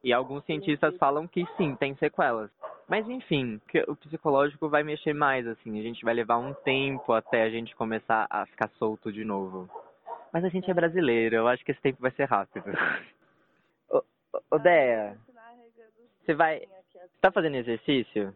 E 0.05 0.13
alguns 0.13 0.45
cientistas 0.45 0.97
falam 0.97 1.27
que 1.27 1.47
sim, 1.57 1.77
tem 1.77 1.95
sequelas. 1.97 2.51
Mas 2.89 3.09
enfim, 3.09 3.61
o 3.87 3.95
psicológico 3.97 4.69
vai 4.69 4.83
mexer 4.83 5.15
mais, 5.15 5.47
assim. 5.47 5.79
A 5.79 5.83
gente 5.83 6.05
vai 6.05 6.13
levar 6.13 6.39
um 6.39 6.53
tempo 6.53 7.13
até 7.13 7.43
a 7.43 7.51
gente 7.51 7.75
começar 7.77 8.27
a 8.29 8.45
ficar 8.47 8.69
solto 8.79 9.13
de 9.13 9.25
novo. 9.25 9.69
Mas 10.33 10.45
a 10.45 10.49
gente 10.49 10.71
é 10.71 10.75
brasileiro, 10.75 11.37
eu 11.37 11.49
acho 11.49 11.65
que 11.65 11.71
esse 11.71 11.81
tempo 11.81 12.01
vai 12.01 12.11
ser 12.13 12.25
rápido. 12.25 12.65
ô, 14.51 14.59
Dea, 14.59 15.17
você 16.25 16.35
vai. 16.35 16.61
Você 16.61 17.21
tá 17.21 17.31
fazendo 17.31 17.57
exercício? 17.57 18.35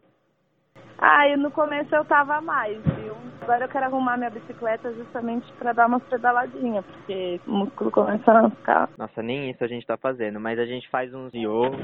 Ah, 0.98 1.28
e 1.28 1.36
no 1.36 1.50
começo 1.50 1.94
eu 1.94 2.04
tava 2.04 2.40
mais, 2.40 2.78
viu? 2.82 3.14
Agora 3.42 3.64
eu 3.64 3.68
quero 3.68 3.84
arrumar 3.86 4.16
minha 4.16 4.30
bicicleta 4.30 4.92
justamente 4.94 5.46
para 5.52 5.72
dar 5.72 5.86
umas 5.86 6.02
pedaladinhas, 6.04 6.84
porque 6.84 7.40
o 7.46 7.52
músculo 7.52 7.92
começa 7.92 8.32
a 8.32 8.50
ficar. 8.50 8.88
Nossa, 8.98 9.22
nem 9.22 9.50
isso 9.50 9.62
a 9.62 9.68
gente 9.68 9.86
tá 9.86 9.96
fazendo, 9.96 10.40
mas 10.40 10.58
a 10.58 10.64
gente 10.64 10.88
faz 10.88 11.14
uns 11.14 11.32
yoga, 11.32 11.76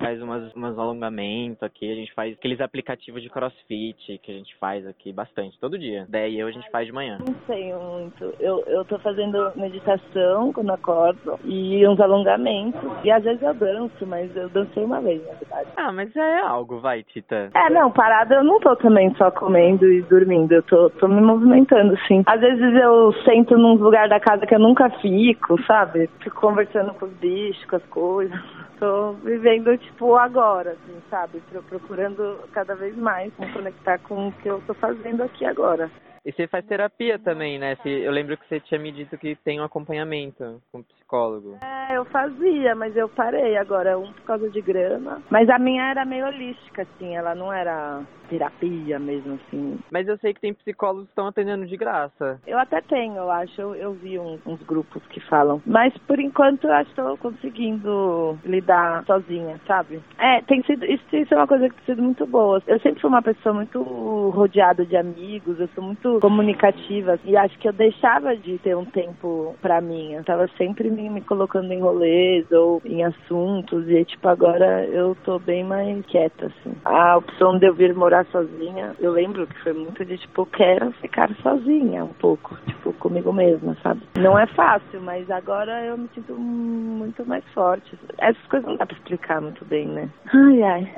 faz 0.00 0.22
umas, 0.22 0.52
umas 0.54 0.78
alongamentos 0.78 1.62
aqui, 1.62 1.92
a 1.92 1.94
gente 1.94 2.12
faz 2.14 2.32
aqueles 2.34 2.60
aplicativos 2.60 3.22
de 3.22 3.28
crossfit 3.28 4.18
que 4.22 4.30
a 4.30 4.34
gente 4.34 4.56
faz 4.56 4.86
aqui 4.86 5.12
bastante, 5.12 5.58
todo 5.58 5.78
dia. 5.78 6.06
Daí 6.08 6.38
eu 6.38 6.46
a 6.46 6.50
gente 6.50 6.70
faz 6.70 6.86
de 6.86 6.92
manhã. 6.92 7.18
Não 7.18 7.34
sei 7.46 7.74
muito. 7.74 8.34
Eu, 8.40 8.64
eu 8.66 8.84
tô 8.84 8.98
fazendo 9.00 9.52
meditação 9.56 10.52
quando 10.52 10.70
acordo 10.70 11.38
e 11.44 11.86
uns 11.86 12.00
alongamentos. 12.00 12.80
E 13.02 13.10
às 13.10 13.22
vezes 13.22 13.42
eu 13.42 13.54
danço, 13.54 14.06
mas 14.06 14.34
eu 14.36 14.48
dancei 14.48 14.84
uma 14.84 15.00
vez, 15.00 15.22
na 15.26 15.34
verdade. 15.34 15.68
Ah, 15.76 15.92
mas 15.92 16.14
é 16.16 16.40
algo, 16.40 16.80
vai, 16.80 17.02
Tita. 17.02 17.50
É, 17.54 17.68
não, 17.70 17.90
parada 17.90 18.36
eu 18.36 18.43
não 18.44 18.60
tô 18.60 18.76
também 18.76 19.14
só 19.16 19.30
comendo 19.30 19.90
e 19.90 20.02
dormindo. 20.02 20.52
Eu 20.52 20.62
tô, 20.62 20.90
tô 20.90 21.08
me 21.08 21.20
movimentando, 21.20 21.96
sim. 22.06 22.22
Às 22.26 22.40
vezes 22.40 22.74
eu 22.82 23.12
sento 23.24 23.56
num 23.56 23.74
lugar 23.74 24.08
da 24.08 24.20
casa 24.20 24.46
que 24.46 24.54
eu 24.54 24.60
nunca 24.60 24.88
fico, 25.00 25.60
sabe? 25.64 26.08
Fico 26.20 26.40
conversando 26.40 26.94
com 26.94 27.06
os 27.06 27.12
bichos, 27.14 27.64
com 27.66 27.76
as 27.76 27.84
coisas 27.86 28.64
tô 28.84 29.12
vivendo, 29.24 29.76
tipo, 29.78 30.14
agora, 30.16 30.72
assim, 30.72 31.00
sabe? 31.08 31.42
Procurando 31.68 32.38
cada 32.52 32.74
vez 32.74 32.94
mais 32.96 33.32
me 33.38 33.50
conectar 33.50 33.98
com 33.98 34.28
o 34.28 34.32
que 34.32 34.48
eu 34.48 34.60
tô 34.66 34.74
fazendo 34.74 35.22
aqui 35.22 35.44
agora. 35.46 35.90
E 36.24 36.32
você 36.32 36.46
faz 36.46 36.64
terapia 36.64 37.18
também, 37.18 37.58
né? 37.58 37.76
Eu 37.84 38.10
lembro 38.10 38.36
que 38.38 38.48
você 38.48 38.58
tinha 38.58 38.80
me 38.80 38.90
dito 38.90 39.18
que 39.18 39.36
tem 39.36 39.60
um 39.60 39.64
acompanhamento 39.64 40.58
com 40.72 40.82
psicólogo. 40.82 41.58
É, 41.62 41.98
eu 41.98 42.04
fazia, 42.06 42.74
mas 42.74 42.96
eu 42.96 43.10
parei 43.10 43.58
agora, 43.58 43.98
um 43.98 44.10
por 44.10 44.22
causa 44.22 44.48
de 44.48 44.62
grana. 44.62 45.22
Mas 45.30 45.50
a 45.50 45.58
minha 45.58 45.90
era 45.90 46.04
meio 46.06 46.26
holística, 46.26 46.82
assim, 46.82 47.14
ela 47.14 47.34
não 47.34 47.52
era 47.52 48.00
terapia 48.24 48.98
mesmo, 48.98 49.34
assim. 49.34 49.78
Mas 49.90 50.08
eu 50.08 50.16
sei 50.18 50.34
que 50.34 50.40
tem 50.40 50.54
psicólogos 50.54 51.04
que 51.04 51.12
estão 51.12 51.26
atendendo 51.26 51.66
de 51.66 51.76
graça. 51.76 52.40
Eu 52.46 52.58
até 52.58 52.80
tenho, 52.80 53.16
eu 53.16 53.30
acho. 53.30 53.60
Eu, 53.60 53.74
eu 53.74 53.92
vi 53.92 54.18
um, 54.18 54.38
uns 54.46 54.62
grupos 54.62 55.02
que 55.06 55.20
falam. 55.20 55.62
Mas 55.66 55.96
por 56.06 56.18
enquanto 56.18 56.64
eu 56.64 56.72
acho 56.72 56.92
que 56.92 57.00
estou 57.00 57.16
conseguindo 57.18 58.38
lidar 58.44 59.04
sozinha, 59.04 59.60
sabe? 59.66 60.00
É, 60.18 60.40
tem 60.42 60.62
sido. 60.62 60.84
Isso, 60.84 61.04
isso 61.12 61.34
é 61.34 61.36
uma 61.36 61.46
coisa 61.46 61.68
que 61.68 61.74
tem 61.76 61.94
sido 61.94 62.02
muito 62.02 62.26
boa. 62.26 62.62
Eu 62.66 62.80
sempre 62.80 63.00
fui 63.00 63.08
uma 63.08 63.22
pessoa 63.22 63.54
muito 63.54 63.82
rodeada 64.30 64.84
de 64.84 64.96
amigos, 64.96 65.58
eu 65.60 65.68
sou 65.74 65.84
muito 65.84 66.20
comunicativa. 66.20 67.18
E 67.24 67.36
acho 67.36 67.58
que 67.58 67.68
eu 67.68 67.72
deixava 67.72 68.36
de 68.36 68.58
ter 68.58 68.76
um 68.76 68.84
tempo 68.84 69.54
pra 69.60 69.80
mim. 69.80 70.12
Eu 70.14 70.24
tava 70.24 70.48
sempre 70.56 70.90
me, 70.90 71.08
me 71.08 71.20
colocando 71.20 71.72
em 71.72 71.80
rolês 71.80 72.50
ou 72.50 72.80
em 72.84 73.04
assuntos. 73.04 73.88
E 73.88 74.04
tipo, 74.04 74.28
agora 74.28 74.84
eu 74.86 75.16
tô 75.24 75.38
bem 75.38 75.64
mais 75.64 76.04
quieta, 76.06 76.46
assim. 76.46 76.74
A 76.84 77.16
opção 77.16 77.58
de 77.58 77.66
eu 77.66 77.74
vir 77.74 77.94
morar 77.94 78.13
sozinha, 78.26 78.94
eu 79.00 79.10
lembro 79.10 79.46
que 79.46 79.62
foi 79.62 79.72
muito 79.72 80.04
de 80.04 80.18
tipo, 80.18 80.46
quero 80.46 80.92
ficar 80.92 81.34
sozinha 81.42 82.04
um 82.04 82.12
pouco, 82.12 82.56
tipo, 82.66 82.92
comigo 82.94 83.32
mesma, 83.32 83.76
sabe? 83.82 84.02
Não 84.16 84.38
é 84.38 84.46
fácil, 84.46 85.00
mas 85.00 85.28
agora 85.30 85.84
eu 85.84 85.98
me 85.98 86.08
sinto 86.14 86.34
muito 86.34 87.26
mais 87.26 87.44
forte. 87.52 87.98
Essas 88.18 88.44
coisas 88.46 88.68
não 88.68 88.76
dá 88.76 88.86
pra 88.86 88.96
explicar 88.96 89.40
muito 89.40 89.64
bem, 89.64 89.88
né? 89.88 90.08
Ai, 90.32 90.62
ai. 90.62 90.94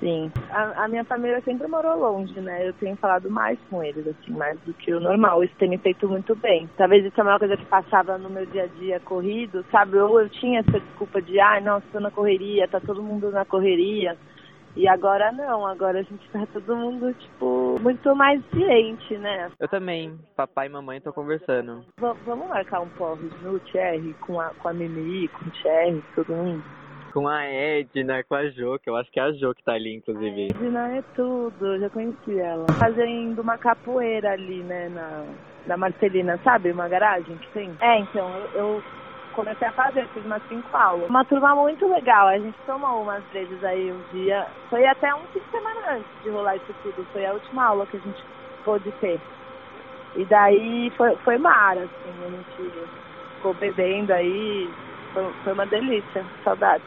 Sim. 0.00 0.32
A, 0.50 0.84
a, 0.84 0.88
minha 0.88 1.04
família 1.04 1.42
sempre 1.42 1.68
morou 1.68 1.94
longe, 1.98 2.40
né? 2.40 2.66
Eu 2.66 2.72
tenho 2.72 2.96
falado 2.96 3.30
mais 3.30 3.58
com 3.68 3.84
eles, 3.84 4.06
assim, 4.06 4.32
mais 4.32 4.58
do 4.60 4.72
que 4.72 4.92
o 4.94 4.98
normal. 4.98 5.44
Isso 5.44 5.54
tem 5.58 5.68
me 5.68 5.76
feito 5.76 6.08
muito 6.08 6.34
bem. 6.34 6.68
Talvez 6.76 7.04
isso 7.04 7.20
é 7.20 7.22
uma 7.22 7.38
coisa 7.38 7.56
que 7.56 7.66
passava 7.66 8.16
no 8.16 8.30
meu 8.30 8.46
dia 8.46 8.64
a 8.64 8.78
dia 8.78 8.98
corrido, 9.00 9.64
sabe? 9.70 9.98
Ou 9.98 10.22
eu 10.22 10.28
tinha 10.30 10.60
essa 10.60 10.80
desculpa 10.80 11.20
de, 11.20 11.38
ai, 11.38 11.58
ah, 11.58 11.60
nossa, 11.60 11.86
tô 11.92 12.00
na 12.00 12.10
correria, 12.10 12.66
tá 12.66 12.80
todo 12.80 13.02
mundo 13.02 13.30
na 13.30 13.44
correria. 13.44 14.16
E 14.76 14.86
agora 14.86 15.32
não, 15.32 15.66
agora 15.66 15.98
a 15.98 16.02
gente 16.02 16.28
tá 16.30 16.46
todo 16.52 16.76
mundo, 16.76 17.12
tipo, 17.14 17.76
muito 17.80 18.14
mais 18.14 18.40
ciente, 18.50 19.16
né? 19.18 19.50
Eu 19.58 19.68
também. 19.68 20.18
Papai 20.36 20.66
e 20.66 20.70
mamãe 20.70 20.98
estão 20.98 21.12
conversando. 21.12 21.84
V 21.98 22.14
vamos 22.24 22.48
marcar 22.48 22.80
um 22.80 22.88
porre 22.90 23.28
no 23.42 23.58
Thierry, 23.60 24.14
com 24.20 24.40
a, 24.40 24.50
com 24.50 24.68
a 24.68 24.72
Mimi, 24.72 25.28
com 25.28 25.44
o 25.44 25.50
Thierry, 25.50 26.02
todo 26.14 26.32
mundo? 26.32 26.62
Com 27.12 27.26
a 27.26 27.44
Edna, 27.44 28.22
com 28.22 28.36
a 28.36 28.48
Jo, 28.50 28.78
que 28.78 28.88
eu 28.88 28.94
acho 28.94 29.10
que 29.10 29.18
é 29.18 29.24
a 29.24 29.32
Jo 29.32 29.52
que 29.52 29.64
tá 29.64 29.72
ali, 29.72 29.96
inclusive. 29.96 30.42
A 30.42 30.64
Edna 30.64 30.96
é 30.96 31.02
tudo, 31.16 31.66
eu 31.66 31.80
já 31.80 31.90
conheci 31.90 32.38
ela. 32.38 32.66
Fazendo 32.78 33.42
uma 33.42 33.58
capoeira 33.58 34.30
ali, 34.30 34.62
né, 34.62 34.88
na, 34.88 35.24
na 35.66 35.76
Marcelina, 35.76 36.38
sabe? 36.44 36.70
Uma 36.70 36.88
garagem 36.88 37.36
que 37.38 37.50
tem. 37.50 37.74
É, 37.80 37.98
então, 37.98 38.30
eu, 38.54 38.60
eu 38.60 38.82
comecei 39.32 39.66
a 39.66 39.72
fazer, 39.72 40.08
fiz 40.08 40.24
umas 40.24 40.42
cinco 40.48 40.76
aulas. 40.76 41.08
Uma 41.08 41.24
turma 41.24 41.54
muito 41.54 41.86
legal, 41.88 42.28
a 42.28 42.38
gente 42.38 42.58
tomou 42.66 43.02
umas 43.02 43.24
vezes 43.26 43.62
aí 43.64 43.92
um 43.92 44.02
dia. 44.12 44.46
Foi 44.68 44.86
até 44.86 45.14
um 45.14 45.26
fim 45.28 45.40
de 45.40 45.50
semana 45.50 45.98
antes 45.98 46.22
de 46.22 46.30
rolar 46.30 46.56
isso 46.56 46.74
tudo, 46.82 47.06
foi 47.12 47.24
a 47.24 47.32
última 47.32 47.66
aula 47.66 47.86
que 47.86 47.96
a 47.96 48.00
gente 48.00 48.22
pôde 48.64 48.90
ter. 48.92 49.20
E 50.16 50.24
daí 50.24 50.90
foi, 50.96 51.16
foi 51.18 51.38
mar, 51.38 51.78
assim, 51.78 52.24
a 52.26 52.30
gente 52.30 52.88
ficou 53.34 53.54
bebendo 53.54 54.12
aí, 54.12 54.68
foi, 55.12 55.32
foi 55.44 55.52
uma 55.52 55.66
delícia, 55.66 56.26
saudade. 56.44 56.84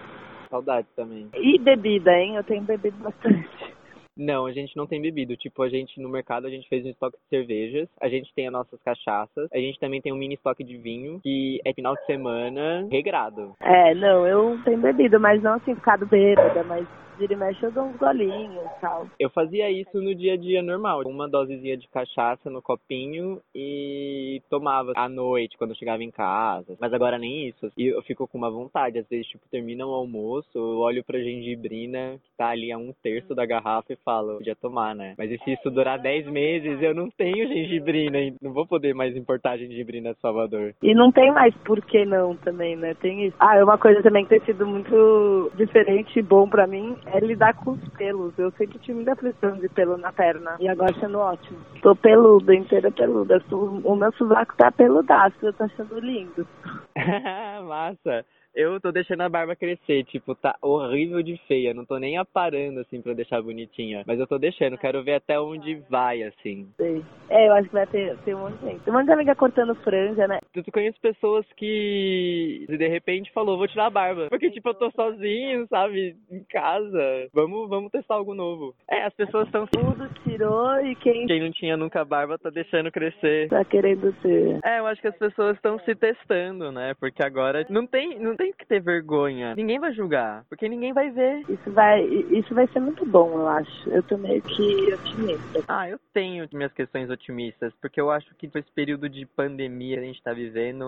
Saudade 0.50 0.88
também. 0.96 1.30
E 1.34 1.58
bebida, 1.58 2.12
hein? 2.12 2.36
Eu 2.36 2.44
tenho 2.44 2.64
bebido 2.64 2.98
bastante. 2.98 3.73
Não, 4.16 4.46
a 4.46 4.52
gente 4.52 4.76
não 4.78 4.86
tem 4.86 5.02
bebido. 5.02 5.36
Tipo, 5.36 5.64
a 5.64 5.70
gente 5.70 6.00
no 6.00 6.10
mercado 6.10 6.46
a 6.46 6.50
gente 6.50 6.68
fez 6.70 6.86
um 6.86 6.90
estoque 6.90 7.18
de 7.18 7.30
cervejas, 7.30 7.90
a 8.00 8.08
gente 8.08 8.34
tem 8.34 8.48
as 8.48 8.54
nossas 8.54 8.80
cachaças, 8.84 9.50
a 9.52 9.58
gente 9.58 9.80
também 9.80 10.02
tem 10.02 10.14
um 10.14 10.18
mini 10.18 10.36
estoque 10.36 10.64
de 10.64 10.78
vinho, 10.78 11.20
que 11.22 11.60
é 11.66 11.74
final 11.74 11.96
de 11.96 12.06
semana 12.06 12.88
regrado. 12.92 13.56
É, 13.60 13.94
não, 13.96 14.28
eu 14.28 14.60
tenho 14.64 14.80
bebido, 14.80 15.20
mas 15.20 15.42
não 15.42 15.54
assim 15.54 15.76
ficado 15.76 16.06
bêbada, 16.06 16.64
mas 16.64 16.88
vira 17.18 17.34
e 17.34 17.36
mexe 17.36 17.64
eu 17.64 17.72
dou 17.72 17.86
uns 17.86 17.98
golinhos 17.98 18.66
e 18.66 18.82
tal. 18.82 19.08
Eu 19.20 19.30
fazia 19.30 19.70
isso 19.70 20.02
no 20.02 20.14
dia 20.16 20.34
a 20.34 20.38
dia 20.38 20.62
normal, 20.62 21.02
uma 21.06 21.28
dosezinha 21.28 21.78
de 21.78 21.88
cachaça 21.88 22.50
no 22.50 22.62
copinho 22.62 23.42
e 23.54 24.42
tomava 24.50 24.94
à 24.96 25.08
noite 25.08 25.58
quando 25.58 25.72
eu 25.72 25.76
chegava 25.76 26.04
em 26.04 26.12
casa. 26.12 26.76
Mas 26.80 26.94
agora 26.94 27.18
nem 27.18 27.48
isso. 27.48 27.72
E 27.78 27.88
eu 27.88 28.02
fico 28.04 28.28
com 28.28 28.38
uma 28.38 28.50
vontade, 28.50 29.00
às 29.00 29.08
vezes, 29.08 29.28
tipo, 29.28 29.44
termina 29.50 29.86
o 29.86 29.94
almoço, 29.94 30.50
eu 30.56 30.80
olho 30.80 31.04
pra 31.04 31.20
gengibrina, 31.20 32.20
que 32.24 32.38
tá 32.38 32.50
ali 32.50 32.72
a 32.72 32.78
um 32.78 32.94
terço 33.02 33.36
da 33.36 33.46
garrafa 33.46 33.94
e 33.94 33.98
falo, 33.98 34.38
podia 34.38 34.56
tomar, 34.56 34.96
né? 34.96 35.16
Mas 35.18 35.32
e 35.32 35.38
se 35.40 35.54
isso 35.54 35.70
durar 35.70 36.00
10 36.00 36.28
meses, 36.28 36.82
eu 36.82 36.94
não 36.94 37.10
tenho 37.10 37.48
gengibrina, 37.48 38.20
não 38.42 38.54
vou 38.54 38.66
poder 38.66 38.94
mais 38.94 39.16
importar 39.16 39.58
gengibrina 39.58 40.14
de 40.14 40.20
Salvador. 40.20 40.74
E 40.82 40.94
não 40.94 41.12
tem 41.12 41.32
mais 41.32 41.54
por 41.58 41.84
que 41.86 42.06
não 42.06 42.36
também, 42.36 42.76
né? 42.76 42.94
Tem 42.96 43.26
isso. 43.26 43.36
Ah, 43.40 43.58
é 43.58 43.64
uma 43.64 43.78
coisa 43.78 44.02
também 44.02 44.24
que 44.24 44.30
tem 44.30 44.42
sido 44.42 44.66
muito 44.66 45.52
diferente 45.56 46.20
e 46.20 46.22
bom 46.22 46.48
pra 46.48 46.68
mim 46.68 46.96
é 47.06 47.20
lidar 47.20 47.54
com 47.56 47.72
os 47.72 47.90
pelos. 47.90 48.38
Eu 48.38 48.52
sempre 48.52 48.80
tive 48.80 48.96
muita 48.96 49.14
aflição 49.14 49.58
de 49.58 49.70
pelo 49.70 49.98
na 49.98 50.12
perna. 50.12 50.58
E 50.60 50.68
agora 50.68 50.94
sendo 51.00 51.20
ótimo. 51.20 51.58
Tô 51.82 51.96
peluda, 51.96 52.54
inteira 52.56 52.92
peluda. 52.92 53.42
O 53.52 53.96
meu 53.96 54.12
sovaco 54.14 54.56
tá 54.56 54.72
peludaço, 54.72 55.36
eu 55.42 55.54
tô 55.54 55.64
achando 55.64 56.00
lindo. 56.00 56.48
Massa. 57.68 58.26
Eu 58.56 58.80
tô 58.80 58.92
deixando 58.92 59.22
a 59.22 59.30
barba 59.30 59.56
crescer, 59.56 60.04
tipo, 60.04 60.36
tá 60.36 60.56
horrível 60.62 61.24
de 61.24 61.36
feia. 61.48 61.74
Não 61.74 61.86
tô 61.86 61.98
nem 61.98 62.20
aparando, 62.20 62.82
assim, 62.82 63.02
pra 63.02 63.14
deixar 63.14 63.42
bonitinha. 63.42 64.04
Mas 64.06 64.20
eu 64.20 64.28
tô 64.28 64.38
deixando, 64.38 64.78
quero 64.78 65.04
ver 65.04 65.16
até 65.16 65.40
onde 65.40 65.82
vai, 65.90 66.22
assim. 66.22 66.68
Sei. 66.78 67.04
É, 67.30 67.48
eu 67.48 67.54
acho 67.54 67.68
que 67.68 67.74
vai 67.74 67.88
ter, 67.88 68.16
ter 68.20 68.36
um 68.36 68.42
monte 68.42 68.58
de 68.60 68.66
gente. 68.70 68.82
Tem 68.82 68.94
um 68.94 68.98
monte 68.98 69.08
de 69.08 69.12
amiga 69.12 69.34
cortando 69.34 69.74
franja, 69.76 70.28
né? 70.28 70.40
Tu, 70.54 70.62
tu 70.62 70.72
conhece 70.72 71.00
pessoas 71.00 71.46
que, 71.58 72.66
de 72.70 72.88
repente, 72.88 73.32
falou, 73.34 73.58
vou 73.58 73.68
tirar 73.68 73.88
a 73.88 73.90
barba. 73.90 74.28
Porque, 74.30 74.52
tipo, 74.52 74.70
eu 74.70 74.74
tô 74.76 74.92
sozinho, 74.92 75.66
sabe? 75.68 76.16
Em 76.32 76.44
casa. 76.44 77.28
Vamos, 77.34 77.68
vamos 77.68 77.92
testar 77.92 78.16
algo 78.16 78.36
novo. 78.36 78.76
É, 78.88 79.04
as 79.04 79.14
pessoas 79.16 79.48
estão... 79.48 79.66
Tudo 79.66 80.08
tirou 80.24 80.80
e 80.86 80.96
quem... 80.96 81.26
Quem 81.26 81.42
não 81.42 81.52
tinha 81.52 81.76
nunca 81.76 82.06
barba 82.06 82.38
tá 82.38 82.52
deixando 82.52 82.92
crescer. 82.92 83.50
Tá 83.50 83.66
querendo 83.66 84.14
ter. 84.22 84.60
É, 84.64 84.78
eu 84.80 84.86
acho 84.86 85.02
que 85.02 85.08
as 85.08 85.18
pessoas 85.18 85.56
estão 85.56 85.80
se 85.80 85.96
testando, 85.96 86.72
né? 86.72 86.94
Porque 87.00 87.24
agora 87.24 87.66
não 87.70 87.88
tem... 87.88 88.20
Não 88.20 88.36
tem 88.36 88.54
que 88.54 88.68
ter 88.68 88.80
vergonha. 88.80 89.56
Ninguém 89.56 89.80
vai 89.80 89.92
julgar, 89.94 90.46
porque 90.50 90.70
ninguém 90.70 90.94
vai 90.94 91.10
ver. 91.10 91.42
Isso 91.50 91.72
vai, 91.72 92.04
isso 92.04 92.54
vai 92.54 92.68
ser 92.68 92.80
muito 92.80 93.06
bom, 93.06 93.32
eu 93.40 93.48
acho. 93.48 93.90
Eu 93.90 94.04
tô 94.04 94.18
meio 94.18 94.42
que 94.44 94.94
otimista. 94.94 95.64
Ah, 95.68 95.90
eu 95.90 96.00
tenho 96.14 96.48
minhas 96.54 96.74
questões 96.74 97.10
otimistas, 97.10 97.74
porque 97.82 98.00
eu 98.00 98.12
acho 98.12 98.34
que 98.36 98.46
esse 98.54 98.72
período 98.76 99.10
de 99.10 99.26
pandemia 99.26 100.00
a 100.00 100.04
gente 100.04 100.22
tá 100.22 100.32
vivendo 100.32 100.43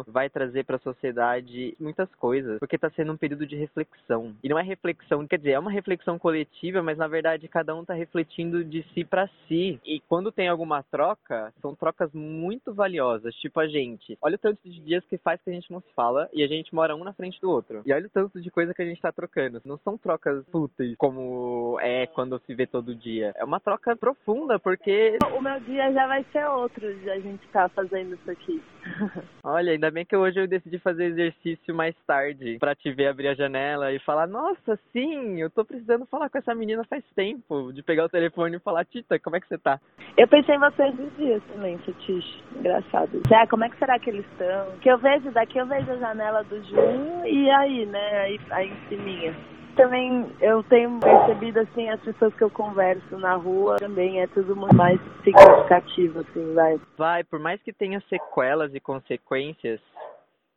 vai 0.07 0.29
trazer 0.29 0.65
para 0.65 0.77
a 0.77 0.79
sociedade 0.79 1.75
muitas 1.79 2.09
coisas, 2.15 2.59
porque 2.59 2.77
tá 2.77 2.89
sendo 2.91 3.13
um 3.13 3.17
período 3.17 3.45
de 3.45 3.55
reflexão. 3.55 4.35
E 4.43 4.49
não 4.49 4.59
é 4.59 4.63
reflexão, 4.63 5.25
quer 5.27 5.37
dizer, 5.37 5.51
é 5.51 5.59
uma 5.59 5.71
reflexão 5.71 6.17
coletiva, 6.17 6.81
mas 6.81 6.97
na 6.97 7.07
verdade 7.07 7.47
cada 7.47 7.75
um 7.75 7.85
tá 7.85 7.93
refletindo 7.93 8.63
de 8.63 8.83
si 8.93 9.03
para 9.03 9.29
si. 9.47 9.79
E 9.85 9.99
quando 10.07 10.31
tem 10.31 10.47
alguma 10.47 10.83
troca, 10.83 11.53
são 11.61 11.75
trocas 11.75 12.11
muito 12.13 12.73
valiosas, 12.73 13.33
tipo 13.35 13.59
a 13.59 13.67
gente. 13.67 14.17
Olha 14.21 14.35
o 14.35 14.39
tanto 14.39 14.59
de 14.63 14.79
dias 14.79 15.03
que 15.05 15.17
faz 15.17 15.41
que 15.41 15.49
a 15.49 15.53
gente 15.53 15.71
não 15.71 15.81
se 15.81 15.93
fala 15.95 16.29
e 16.33 16.43
a 16.43 16.47
gente 16.47 16.73
mora 16.73 16.95
um 16.95 17.03
na 17.03 17.13
frente 17.13 17.39
do 17.41 17.49
outro. 17.49 17.81
E 17.85 17.93
olha 17.93 18.07
o 18.07 18.09
tanto 18.09 18.41
de 18.41 18.51
coisa 18.51 18.73
que 18.73 18.81
a 18.81 18.85
gente 18.85 19.01
tá 19.01 19.11
trocando. 19.11 19.61
Não 19.65 19.77
são 19.79 19.97
trocas 19.97 20.45
fúteis, 20.51 20.95
como 20.97 21.79
é 21.81 22.07
quando 22.07 22.39
se 22.45 22.53
vê 22.53 22.65
todo 22.65 22.95
dia. 22.95 23.33
É 23.35 23.43
uma 23.43 23.59
troca 23.59 23.95
profunda, 23.95 24.59
porque. 24.59 25.17
O 25.35 25.41
meu 25.41 25.59
dia 25.61 25.91
já 25.91 26.07
vai 26.07 26.23
ser 26.31 26.45
outro 26.47 26.93
de 26.95 27.09
a 27.09 27.19
gente 27.19 27.47
tá 27.49 27.69
fazendo 27.69 28.15
isso 28.15 28.31
aqui. 28.31 28.61
olha, 29.45 29.71
ainda 29.71 29.91
bem 29.91 30.05
que 30.05 30.15
hoje 30.15 30.39
eu 30.39 30.47
decidi 30.47 30.79
fazer 30.79 31.05
exercício 31.05 31.73
mais 31.73 31.95
tarde, 32.05 32.57
pra 32.59 32.75
te 32.75 32.91
ver 32.91 33.07
abrir 33.07 33.27
a 33.27 33.35
janela 33.35 33.93
e 33.93 33.99
falar: 33.99 34.27
Nossa, 34.27 34.77
sim, 34.91 35.39
eu 35.39 35.49
tô 35.49 35.63
precisando 35.63 36.05
falar 36.05 36.29
com 36.29 36.37
essa 36.37 36.55
menina 36.55 36.83
faz 36.83 37.03
tempo. 37.15 37.71
De 37.71 37.83
pegar 37.83 38.05
o 38.05 38.09
telefone 38.09 38.57
e 38.57 38.59
falar: 38.59 38.85
Tita, 38.85 39.19
como 39.19 39.35
é 39.35 39.39
que 39.39 39.47
você 39.47 39.57
tá? 39.57 39.79
Eu 40.17 40.27
pensei 40.27 40.55
em 40.55 40.59
vocês 40.59 40.93
esses 40.99 41.17
dias 41.17 41.43
também, 41.53 41.77
Fetiche. 41.79 42.43
Engraçado. 42.55 43.21
Já, 43.29 43.45
como 43.47 43.63
é 43.63 43.69
que 43.69 43.77
será 43.77 43.99
que 43.99 44.09
eles 44.09 44.25
estão? 44.31 44.77
Que 44.81 44.89
eu 44.89 44.97
vejo 44.97 45.31
daqui, 45.31 45.57
eu 45.57 45.67
vejo 45.67 45.91
a 45.91 45.97
janela 45.97 46.43
do 46.43 46.61
Junho 46.63 47.25
e 47.25 47.49
aí, 47.49 47.85
né, 47.85 48.19
aí, 48.19 48.39
aí 48.51 48.69
em 48.69 48.87
cima. 48.89 49.54
Também 49.75 50.25
eu 50.39 50.63
tenho 50.63 50.99
percebido, 50.99 51.59
assim, 51.59 51.89
as 51.89 51.99
pessoas 52.01 52.33
que 52.33 52.43
eu 52.43 52.49
converso 52.49 53.17
na 53.17 53.35
rua 53.35 53.77
também 53.77 54.21
é 54.21 54.27
tudo 54.27 54.55
mais 54.55 54.99
significativo, 55.23 56.21
assim, 56.21 56.53
vai. 56.53 56.79
Vai, 56.97 57.23
por 57.23 57.39
mais 57.39 57.61
que 57.61 57.73
tenha 57.73 58.01
sequelas 58.09 58.73
e 58.73 58.79
consequências, 58.79 59.81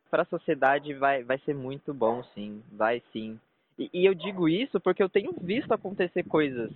para 0.09 0.23
a 0.23 0.25
sociedade 0.25 0.93
vai, 0.93 1.23
vai 1.23 1.37
ser 1.39 1.53
muito 1.53 1.93
bom, 1.93 2.23
sim, 2.33 2.63
vai 2.71 3.01
sim. 3.11 3.39
E, 3.77 3.89
e 3.93 4.05
eu 4.05 4.13
digo 4.13 4.47
isso 4.47 4.79
porque 4.79 5.03
eu 5.03 5.09
tenho 5.09 5.33
visto 5.41 5.73
acontecer 5.73 6.23
coisas. 6.23 6.71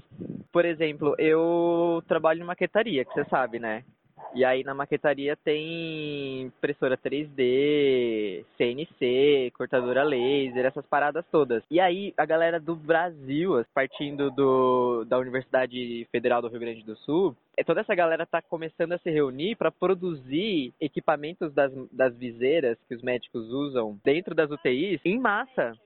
Por 0.51 0.65
exemplo, 0.65 1.15
eu 1.17 2.03
trabalho 2.07 2.41
em 2.41 2.45
maquetaria, 2.45 3.03
que 3.03 3.13
você 3.13 3.25
sabe, 3.25 3.59
né? 3.59 3.83
E 4.33 4.43
aí 4.43 4.63
na 4.63 4.73
maquetaria 4.73 5.35
tem 5.35 6.43
impressora 6.43 6.97
3D, 6.97 8.45
CNC, 8.57 9.51
cortadora 9.55 10.03
laser, 10.03 10.65
essas 10.65 10.85
paradas 10.85 11.25
todas. 11.31 11.63
E 11.69 11.79
aí 11.79 12.13
a 12.17 12.25
galera 12.25 12.59
do 12.59 12.75
Brasil, 12.75 13.63
partindo 13.73 14.31
do, 14.31 15.05
da 15.05 15.17
Universidade 15.17 16.07
Federal 16.11 16.41
do 16.41 16.47
Rio 16.47 16.59
Grande 16.59 16.83
do 16.83 16.95
Sul, 16.97 17.35
é, 17.55 17.63
toda 17.63 17.81
essa 17.81 17.93
galera 17.93 18.25
tá 18.25 18.41
começando 18.41 18.93
a 18.93 18.97
se 18.97 19.09
reunir 19.11 19.55
para 19.55 19.71
produzir 19.71 20.73
equipamentos 20.81 21.53
das, 21.53 21.71
das 21.91 22.15
viseiras 22.15 22.77
que 22.87 22.95
os 22.95 23.01
médicos 23.03 23.47
usam 23.49 23.99
dentro 24.03 24.33
das 24.33 24.49
UTIs 24.49 24.99
em 25.05 25.19
massa 25.19 25.77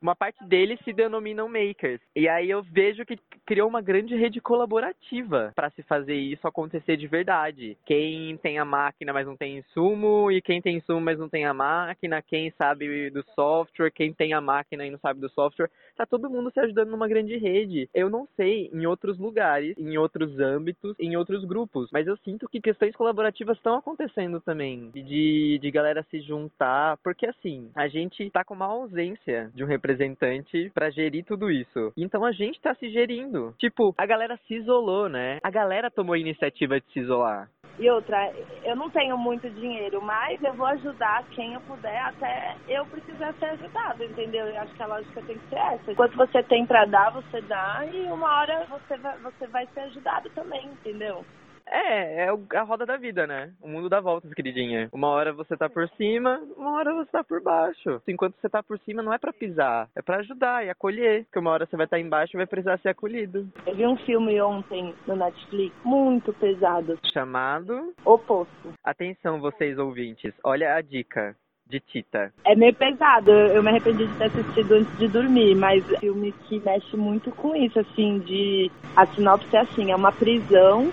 uma 0.00 0.14
parte 0.14 0.44
deles 0.44 0.78
se 0.84 0.92
denominam 0.92 1.48
makers. 1.48 2.00
E 2.14 2.28
aí 2.28 2.50
eu 2.50 2.62
vejo 2.62 3.04
que 3.04 3.18
criou 3.44 3.68
uma 3.68 3.80
grande 3.80 4.14
rede 4.14 4.40
colaborativa 4.40 5.52
para 5.54 5.70
se 5.70 5.82
fazer 5.82 6.14
isso 6.14 6.46
acontecer 6.46 6.96
de 6.96 7.06
verdade. 7.06 7.76
Quem 7.84 8.36
tem 8.38 8.58
a 8.58 8.64
máquina, 8.64 9.12
mas 9.12 9.26
não 9.26 9.36
tem 9.36 9.58
insumo, 9.58 10.30
e 10.30 10.40
quem 10.40 10.62
tem 10.62 10.76
insumo, 10.76 11.00
mas 11.00 11.18
não 11.18 11.28
tem 11.28 11.44
a 11.44 11.54
máquina, 11.54 12.22
quem 12.22 12.50
sabe 12.56 13.10
do 13.10 13.24
software, 13.34 13.90
quem 13.90 14.12
tem 14.12 14.32
a 14.32 14.40
máquina 14.40 14.86
e 14.86 14.90
não 14.90 14.98
sabe 14.98 15.20
do 15.20 15.28
software, 15.30 15.70
tá 15.96 16.06
todo 16.06 16.30
mundo 16.30 16.50
se 16.52 16.60
ajudando 16.60 16.90
numa 16.90 17.08
grande 17.08 17.36
rede. 17.36 17.88
Eu 17.92 18.08
não 18.08 18.28
sei 18.36 18.70
em 18.72 18.86
outros 18.86 19.18
lugares, 19.18 19.76
em 19.76 19.98
outros 19.98 20.38
âmbitos, 20.38 20.94
em 20.98 21.16
outros 21.16 21.44
grupos, 21.44 21.88
mas 21.92 22.06
eu 22.06 22.16
sinto 22.18 22.48
que 22.48 22.60
questões 22.60 22.94
colaborativas 22.94 23.56
estão 23.56 23.76
acontecendo 23.76 24.40
também, 24.40 24.90
de, 24.90 25.58
de 25.60 25.70
galera 25.70 26.06
se 26.10 26.20
juntar, 26.20 26.96
porque 26.98 27.26
assim, 27.26 27.70
a 27.74 27.88
gente 27.88 28.30
tá 28.30 28.44
com 28.44 28.54
uma 28.54 28.66
ausência 28.66 29.50
de 29.54 29.64
um 29.64 29.66
representante 29.66 29.87
representante 29.88 30.70
para 30.74 30.90
gerir 30.90 31.24
tudo 31.24 31.50
isso. 31.50 31.92
Então 31.96 32.24
a 32.24 32.32
gente 32.32 32.60
tá 32.60 32.74
se 32.74 32.90
gerindo. 32.90 33.54
Tipo, 33.58 33.94
a 33.96 34.04
galera 34.04 34.38
se 34.46 34.54
isolou, 34.54 35.08
né? 35.08 35.38
A 35.42 35.50
galera 35.50 35.90
tomou 35.90 36.14
a 36.14 36.18
iniciativa 36.18 36.80
de 36.80 36.86
se 36.92 37.00
isolar. 37.00 37.48
E 37.78 37.88
outra, 37.88 38.32
eu 38.64 38.74
não 38.74 38.90
tenho 38.90 39.16
muito 39.16 39.48
dinheiro, 39.50 40.02
mas 40.02 40.42
eu 40.42 40.52
vou 40.54 40.66
ajudar 40.66 41.24
quem 41.30 41.54
eu 41.54 41.60
puder 41.60 42.00
até 42.00 42.56
eu 42.66 42.84
precisar 42.86 43.32
ser 43.34 43.46
ajudado, 43.46 44.02
entendeu? 44.02 44.46
Eu 44.46 44.60
acho 44.60 44.74
que 44.74 44.82
a 44.82 44.86
lógica 44.86 45.22
tem 45.22 45.38
que 45.38 45.48
ser 45.48 45.58
essa. 45.58 45.92
Enquanto 45.92 46.16
você 46.16 46.42
tem 46.42 46.66
para 46.66 46.84
dar, 46.86 47.10
você 47.10 47.40
dá 47.42 47.86
e 47.92 48.02
uma 48.06 48.40
hora 48.40 48.66
você 48.68 48.96
vai, 48.96 49.16
você 49.18 49.46
vai 49.46 49.68
ser 49.72 49.80
ajudado 49.80 50.28
também, 50.30 50.66
entendeu? 50.66 51.24
É, 51.70 52.24
é 52.24 52.28
a 52.56 52.62
roda 52.62 52.86
da 52.86 52.96
vida, 52.96 53.26
né? 53.26 53.52
O 53.60 53.68
mundo 53.68 53.88
dá 53.88 54.00
voltas, 54.00 54.32
queridinha. 54.34 54.88
Uma 54.92 55.08
hora 55.08 55.32
você 55.32 55.56
tá 55.56 55.68
por 55.68 55.88
cima, 55.90 56.40
uma 56.56 56.72
hora 56.72 56.94
você 56.94 57.10
tá 57.10 57.24
por 57.24 57.42
baixo. 57.42 58.00
Enquanto 58.06 58.36
você 58.40 58.48
tá 58.48 58.62
por 58.62 58.78
cima, 58.80 59.02
não 59.02 59.12
é 59.12 59.18
para 59.18 59.32
pisar, 59.32 59.88
é 59.94 60.02
para 60.02 60.18
ajudar 60.18 60.64
e 60.64 60.70
acolher. 60.70 61.24
Porque 61.24 61.38
uma 61.38 61.50
hora 61.50 61.66
você 61.66 61.76
vai 61.76 61.86
estar 61.86 61.96
tá 61.96 62.00
embaixo 62.00 62.36
e 62.36 62.38
vai 62.38 62.46
precisar 62.46 62.78
ser 62.78 62.90
acolhido. 62.90 63.48
Eu 63.66 63.74
vi 63.74 63.86
um 63.86 63.96
filme 63.96 64.40
ontem 64.40 64.94
no 65.06 65.16
Netflix, 65.16 65.74
muito 65.84 66.32
pesado. 66.34 66.98
Chamado? 67.12 67.94
Oposto. 68.04 68.72
Atenção, 68.82 69.40
vocês 69.40 69.78
ouvintes, 69.78 70.32
olha 70.44 70.74
a 70.74 70.80
dica 70.80 71.36
de 71.68 71.80
Tita? 71.80 72.32
É 72.44 72.54
meio 72.56 72.74
pesado, 72.74 73.30
eu 73.30 73.62
me 73.62 73.68
arrependi 73.68 74.06
de 74.06 74.14
ter 74.16 74.24
assistido 74.24 74.72
antes 74.72 74.98
de 74.98 75.08
dormir, 75.08 75.54
mas 75.54 75.84
é 75.92 75.96
um 75.96 76.00
filme 76.00 76.32
que 76.48 76.58
mexe 76.60 76.96
muito 76.96 77.30
com 77.32 77.54
isso, 77.54 77.78
assim, 77.78 78.18
de... 78.20 78.70
A 78.96 79.06
sinopse 79.06 79.54
é 79.54 79.60
assim, 79.60 79.90
é 79.90 79.96
uma 79.96 80.10
prisão 80.10 80.90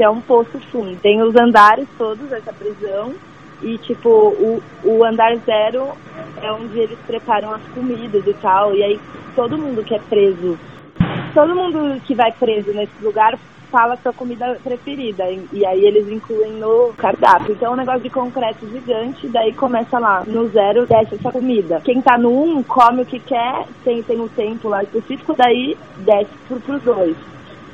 que 0.00 0.04
é 0.04 0.08
um 0.08 0.22
poço 0.22 0.58
fundo. 0.72 0.96
Tem 1.02 1.20
os 1.20 1.36
andares 1.36 1.86
todos 1.98 2.26
dessa 2.30 2.54
prisão 2.54 3.12
e, 3.60 3.76
tipo, 3.76 4.08
o, 4.08 4.62
o 4.82 5.04
andar 5.04 5.36
zero 5.44 5.88
é 6.42 6.50
onde 6.50 6.78
eles 6.78 6.98
preparam 7.06 7.52
as 7.52 7.60
comidas 7.74 8.26
e 8.26 8.32
tal, 8.32 8.74
e 8.74 8.82
aí 8.82 9.00
todo 9.36 9.58
mundo 9.58 9.84
que 9.84 9.94
é 9.94 9.98
preso, 9.98 10.58
todo 11.34 11.54
mundo 11.54 12.00
que 12.06 12.14
vai 12.14 12.32
preso 12.32 12.72
nesse 12.72 12.94
lugar 13.02 13.38
fala 13.70 13.94
sua 13.98 14.14
comida 14.14 14.58
preferida. 14.64 15.24
E, 15.52 15.66
aí 15.66 15.84
eles 15.84 16.08
incluem 16.08 16.52
no 16.52 16.94
cardápio. 16.96 17.52
Então 17.52 17.68
é 17.68 17.74
um 17.74 17.76
negócio 17.76 18.00
de 18.00 18.08
concreto 18.08 18.66
gigante, 18.70 19.28
daí 19.28 19.52
começa 19.52 19.98
lá, 19.98 20.24
no 20.26 20.48
zero, 20.48 20.86
desce 20.86 21.16
essa 21.16 21.30
comida. 21.30 21.78
Quem 21.84 22.00
tá 22.00 22.16
no 22.16 22.30
um, 22.42 22.62
come 22.62 23.02
o 23.02 23.06
que 23.06 23.20
quer, 23.20 23.66
tem, 23.84 24.02
tem 24.02 24.18
um 24.18 24.28
tempo 24.28 24.66
lá 24.66 24.82
específico, 24.82 25.34
daí 25.36 25.76
desce 25.98 26.30
pro, 26.48 26.58
pros 26.58 26.82
dois. 26.84 27.16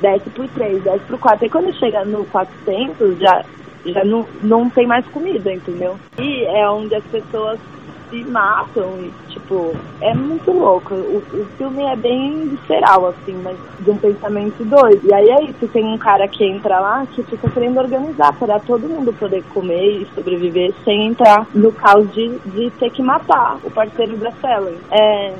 Desce 0.01 0.29
pro 0.29 0.47
três, 0.49 0.83
desce 0.83 1.05
pro 1.05 1.17
quatro. 1.17 1.45
E 1.45 1.49
quando 1.49 1.73
chega 1.77 2.05
no 2.05 2.25
400, 2.25 3.19
já, 3.19 3.43
já 3.85 4.03
não, 4.03 4.25
não 4.43 4.69
tem 4.69 4.85
mais 4.85 5.05
comida, 5.07 5.51
entendeu? 5.51 5.97
E 6.19 6.43
é 6.45 6.69
onde 6.69 6.95
as 6.95 7.03
pessoas 7.05 7.59
se 8.09 8.23
matam 8.25 8.99
e, 8.99 9.11
tipo, 9.31 9.75
é 10.01 10.13
muito 10.13 10.51
louco. 10.51 10.93
O, 10.93 11.17
o 11.17 11.45
filme 11.57 11.83
é 11.83 11.95
bem 11.95 12.47
visceral, 12.49 13.07
assim, 13.07 13.33
mas 13.43 13.57
de 13.79 13.91
um 13.91 13.97
pensamento 13.97 14.63
doido. 14.63 15.01
E 15.03 15.13
aí 15.13 15.29
é 15.29 15.43
isso, 15.43 15.67
tem 15.67 15.85
um 15.85 15.97
cara 15.97 16.27
que 16.27 16.45
entra 16.45 16.79
lá 16.79 17.05
que 17.07 17.23
fica 17.23 17.49
querendo 17.49 17.79
organizar 17.79 18.33
para 18.37 18.59
todo 18.59 18.87
mundo 18.87 19.13
poder 19.13 19.43
comer 19.53 20.01
e 20.01 20.07
sobreviver 20.15 20.73
sem 20.83 21.07
entrar 21.07 21.47
no 21.53 21.71
caos 21.71 22.11
de, 22.13 22.37
de 22.45 22.69
ter 22.71 22.89
que 22.91 23.03
matar 23.03 23.57
o 23.63 23.71
parceiro 23.71 24.17
da 24.17 24.31
Sally. 24.33 24.77
É, 24.91 25.33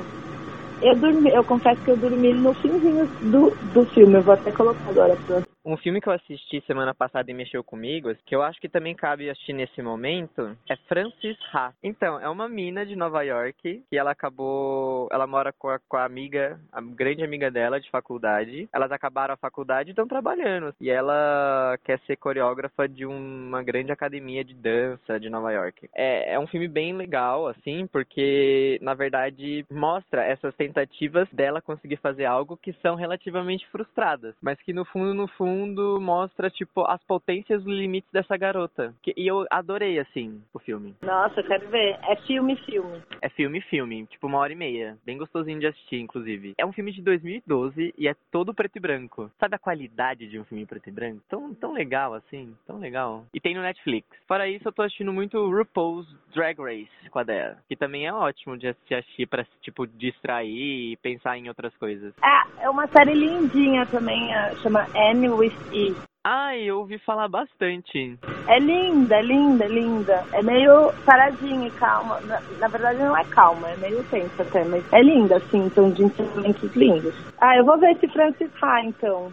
eu 0.80 0.98
dormi, 1.00 1.30
eu 1.34 1.44
confesso 1.44 1.82
que 1.82 1.90
eu 1.92 1.98
dormi 1.98 2.34
no 2.34 2.54
finzinho 2.56 3.08
do, 3.20 3.56
do 3.62 3.86
filme, 3.94 4.16
eu 4.18 4.24
vou 4.24 4.34
até 4.34 4.52
colocar 4.52 4.90
agora 4.90 5.16
pra 5.26 5.42
um 5.64 5.76
filme 5.76 6.00
que 6.00 6.08
eu 6.08 6.12
assisti 6.12 6.62
semana 6.66 6.94
passada 6.94 7.30
e 7.30 7.34
mexeu 7.34 7.62
comigo, 7.62 8.14
que 8.24 8.34
eu 8.34 8.42
acho 8.42 8.60
que 8.60 8.68
também 8.68 8.94
cabe 8.94 9.28
assistir 9.28 9.52
nesse 9.52 9.82
momento, 9.82 10.56
é 10.68 10.76
Francis 10.88 11.36
Ha. 11.52 11.72
Então, 11.82 12.20
é 12.20 12.28
uma 12.28 12.48
mina 12.48 12.84
de 12.86 12.96
Nova 12.96 13.22
York 13.22 13.84
que 13.88 13.96
ela 13.96 14.12
acabou. 14.12 15.08
Ela 15.12 15.26
mora 15.26 15.52
com 15.52 15.68
a, 15.68 15.78
com 15.78 15.96
a 15.96 16.04
amiga, 16.04 16.58
a 16.72 16.80
grande 16.80 17.22
amiga 17.22 17.50
dela 17.50 17.80
de 17.80 17.90
faculdade. 17.90 18.68
Elas 18.72 18.90
acabaram 18.90 19.34
a 19.34 19.38
faculdade 19.38 19.90
e 19.90 19.92
estão 19.92 20.06
trabalhando. 20.06 20.74
E 20.80 20.90
ela 20.90 21.78
quer 21.84 21.98
ser 22.00 22.16
coreógrafa 22.16 22.88
de 22.88 23.04
uma 23.04 23.62
grande 23.62 23.92
academia 23.92 24.44
de 24.44 24.54
dança 24.54 25.18
de 25.20 25.28
Nova 25.28 25.52
York. 25.52 25.88
É, 25.94 26.34
é 26.34 26.38
um 26.38 26.46
filme 26.46 26.68
bem 26.68 26.94
legal, 26.94 27.46
assim, 27.46 27.86
porque 27.86 28.78
na 28.82 28.94
verdade 28.94 29.66
mostra 29.70 30.24
essas 30.24 30.54
tentativas 30.54 31.28
dela 31.32 31.60
conseguir 31.60 31.96
fazer 31.96 32.24
algo 32.24 32.56
que 32.56 32.72
são 32.74 32.94
relativamente 32.94 33.66
frustradas, 33.68 34.34
mas 34.40 34.60
que 34.62 34.72
no 34.72 34.84
fundo, 34.84 35.14
no 35.14 35.28
fundo, 35.28 35.57
mundo 35.58 36.00
mostra, 36.00 36.50
tipo, 36.50 36.84
as 36.86 37.02
potências 37.04 37.64
e 37.64 37.70
limites 37.70 38.10
dessa 38.12 38.36
garota. 38.36 38.94
E 39.16 39.26
eu 39.26 39.46
adorei, 39.50 39.98
assim, 39.98 40.40
o 40.52 40.58
filme. 40.58 40.94
Nossa, 41.02 41.40
eu 41.40 41.46
quero 41.46 41.68
ver. 41.68 41.98
É 42.08 42.16
filme, 42.26 42.56
filme. 42.56 43.02
É 43.20 43.28
filme, 43.28 43.60
filme. 43.62 44.06
Tipo, 44.06 44.26
uma 44.26 44.38
hora 44.38 44.52
e 44.52 44.56
meia. 44.56 44.96
Bem 45.04 45.18
gostosinho 45.18 45.60
de 45.60 45.66
assistir, 45.66 46.00
inclusive. 46.00 46.54
É 46.58 46.64
um 46.64 46.72
filme 46.72 46.92
de 46.92 47.02
2012 47.02 47.94
e 47.96 48.08
é 48.08 48.14
todo 48.30 48.54
preto 48.54 48.76
e 48.76 48.80
branco. 48.80 49.30
Sabe 49.38 49.56
a 49.56 49.58
qualidade 49.58 50.28
de 50.28 50.38
um 50.38 50.44
filme 50.44 50.66
preto 50.66 50.88
e 50.88 50.92
branco? 50.92 51.22
Tão, 51.28 51.54
tão 51.54 51.72
legal, 51.72 52.14
assim. 52.14 52.54
Tão 52.66 52.78
legal. 52.78 53.24
E 53.34 53.40
tem 53.40 53.54
no 53.54 53.62
Netflix. 53.62 54.06
Fora 54.26 54.48
isso, 54.48 54.68
eu 54.68 54.72
tô 54.72 54.82
assistindo 54.82 55.12
muito 55.12 55.38
RuPaul's 55.50 56.06
Drag 56.34 56.58
Race 56.60 57.10
com 57.10 57.18
a 57.18 57.24
Dea. 57.24 57.56
Que 57.68 57.76
também 57.76 58.06
é 58.06 58.12
ótimo 58.12 58.56
de 58.56 58.68
assistir 58.68 59.26
pra, 59.26 59.44
tipo, 59.62 59.86
distrair 59.86 60.92
e 60.92 60.96
pensar 60.96 61.36
em 61.38 61.48
outras 61.48 61.74
coisas. 61.76 62.12
É, 62.22 62.64
é 62.64 62.70
uma 62.70 62.86
série 62.88 63.14
lindinha 63.14 63.86
também. 63.86 64.28
Chama 64.62 64.86
Anne 64.94 65.28
with 65.38 65.54
E. 65.72 65.96
Ai, 66.24 66.62
eu 66.62 66.80
ouvi 66.80 66.98
falar 66.98 67.28
bastante. 67.28 68.18
É 68.48 68.58
linda, 68.58 69.14
é 69.14 69.22
linda, 69.22 69.64
é 69.64 69.68
linda. 69.68 70.24
É 70.32 70.42
meio 70.42 70.92
paradinha 71.04 71.68
e 71.68 71.72
calma. 71.72 72.20
Na, 72.22 72.40
na, 72.58 72.68
verdade 72.68 72.98
não 72.98 73.16
é 73.16 73.24
calma, 73.30 73.70
é 73.70 73.76
meio 73.76 74.02
tensa 74.04 74.42
até, 74.42 74.64
mas 74.64 74.84
é 74.92 75.02
linda, 75.02 75.36
assim, 75.36 75.70
são 75.74 75.90
de 75.92 76.04
instrumentos 76.04 76.70
lindos. 76.74 77.14
Ah, 77.40 77.56
eu 77.56 77.64
vou 77.64 77.78
ver 77.78 77.92
esse 77.92 78.08
Francis 78.08 78.50
Ha, 78.62 78.82
então. 78.84 79.32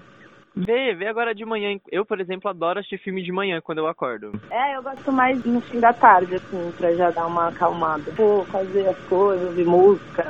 Vê, 0.56 0.94
vê 0.94 1.08
agora 1.08 1.36
de 1.36 1.44
manhã. 1.44 1.78
Eu, 1.92 2.06
por 2.06 2.22
exemplo, 2.22 2.50
adoro 2.50 2.80
assistir 2.80 2.98
filme 3.00 3.24
de 3.24 3.32
manhã 3.32 3.60
quando 3.62 3.80
eu 3.80 3.88
acordo. 3.88 4.32
É, 4.50 4.78
eu 4.78 4.84
gosto 4.84 5.12
mais 5.12 5.44
no 5.44 5.62
fim 5.64 5.80
da 5.80 5.94
tarde, 5.94 6.36
assim, 6.36 6.72
pra 6.78 6.94
já 6.96 7.12
dar 7.12 7.28
uma 7.28 7.50
acalmada. 7.50 8.14
Vou 8.18 8.46
fazer 8.46 8.88
as 8.88 9.02
coisas, 9.04 9.46
ouvir 9.48 9.66
música, 9.66 10.24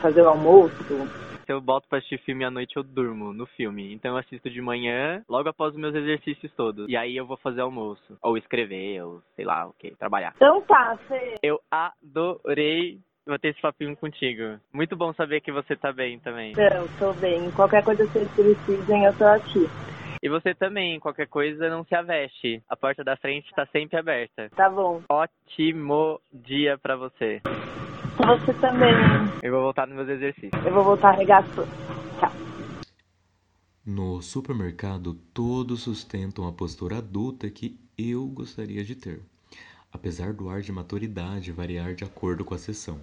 fazer 0.00 0.22
o 0.22 0.28
almoço 0.28 1.08
se 1.50 1.52
eu 1.52 1.60
boto 1.60 1.88
pra 1.88 1.98
assistir 1.98 2.18
filme 2.18 2.44
à 2.44 2.50
noite, 2.50 2.76
eu 2.76 2.84
durmo 2.84 3.32
no 3.32 3.44
filme. 3.44 3.92
Então 3.92 4.12
eu 4.12 4.18
assisto 4.18 4.48
de 4.48 4.62
manhã, 4.62 5.20
logo 5.28 5.48
após 5.48 5.74
os 5.74 5.80
meus 5.80 5.92
exercícios 5.96 6.52
todos. 6.52 6.88
E 6.88 6.96
aí 6.96 7.16
eu 7.16 7.26
vou 7.26 7.36
fazer 7.38 7.60
almoço. 7.60 8.16
Ou 8.22 8.38
escrever, 8.38 9.02
ou 9.02 9.20
sei 9.34 9.44
lá 9.44 9.66
o 9.66 9.72
que, 9.72 9.90
trabalhar. 9.96 10.32
Então 10.36 10.60
tá, 10.62 10.96
Fê. 11.08 11.34
Eu 11.42 11.60
adorei 11.68 13.00
vou 13.26 13.36
ter 13.36 13.48
esse 13.48 13.60
papinho 13.60 13.96
contigo. 13.96 14.60
Muito 14.72 14.96
bom 14.96 15.12
saber 15.12 15.40
que 15.40 15.50
você 15.50 15.74
tá 15.74 15.92
bem 15.92 16.20
também. 16.20 16.54
Eu 16.56 16.88
tô 16.96 17.12
bem. 17.14 17.50
Qualquer 17.50 17.82
coisa 17.82 18.06
que 18.06 18.12
vocês 18.12 18.28
precisem, 18.32 19.04
eu 19.04 19.12
tô 19.14 19.24
aqui. 19.24 19.66
E 20.22 20.28
você 20.28 20.54
também, 20.54 21.00
qualquer 21.00 21.26
coisa, 21.26 21.68
não 21.68 21.84
se 21.84 21.94
aveste. 21.94 22.62
A 22.68 22.76
porta 22.76 23.02
da 23.02 23.16
frente 23.16 23.52
tá 23.54 23.66
sempre 23.66 23.98
aberta. 23.98 24.50
Tá 24.50 24.68
bom. 24.68 25.02
Ótimo 25.08 26.20
dia 26.32 26.78
para 26.78 26.94
você. 26.94 27.42
Você 28.26 28.52
também. 28.54 28.94
Eu 29.42 29.52
vou 29.52 29.62
voltar 29.62 29.86
nos 29.86 29.96
meus 29.96 30.08
exercícios. 30.08 30.64
Eu 30.64 30.72
vou 30.72 30.84
voltar 30.84 31.08
a 31.08 31.16
regar 31.16 31.42
tudo. 31.54 31.68
Tchau. 32.18 32.32
No 33.84 34.20
supermercado, 34.20 35.14
todos 35.32 35.82
sustentam 35.82 36.46
a 36.46 36.52
postura 36.52 36.98
adulta 36.98 37.48
que 37.48 37.80
eu 37.96 38.26
gostaria 38.26 38.84
de 38.84 38.94
ter, 38.94 39.22
apesar 39.90 40.34
do 40.34 40.50
ar 40.50 40.60
de 40.60 40.70
maturidade 40.70 41.50
variar 41.50 41.94
de 41.94 42.04
acordo 42.04 42.44
com 42.44 42.54
a 42.54 42.58
sessão. 42.58 43.00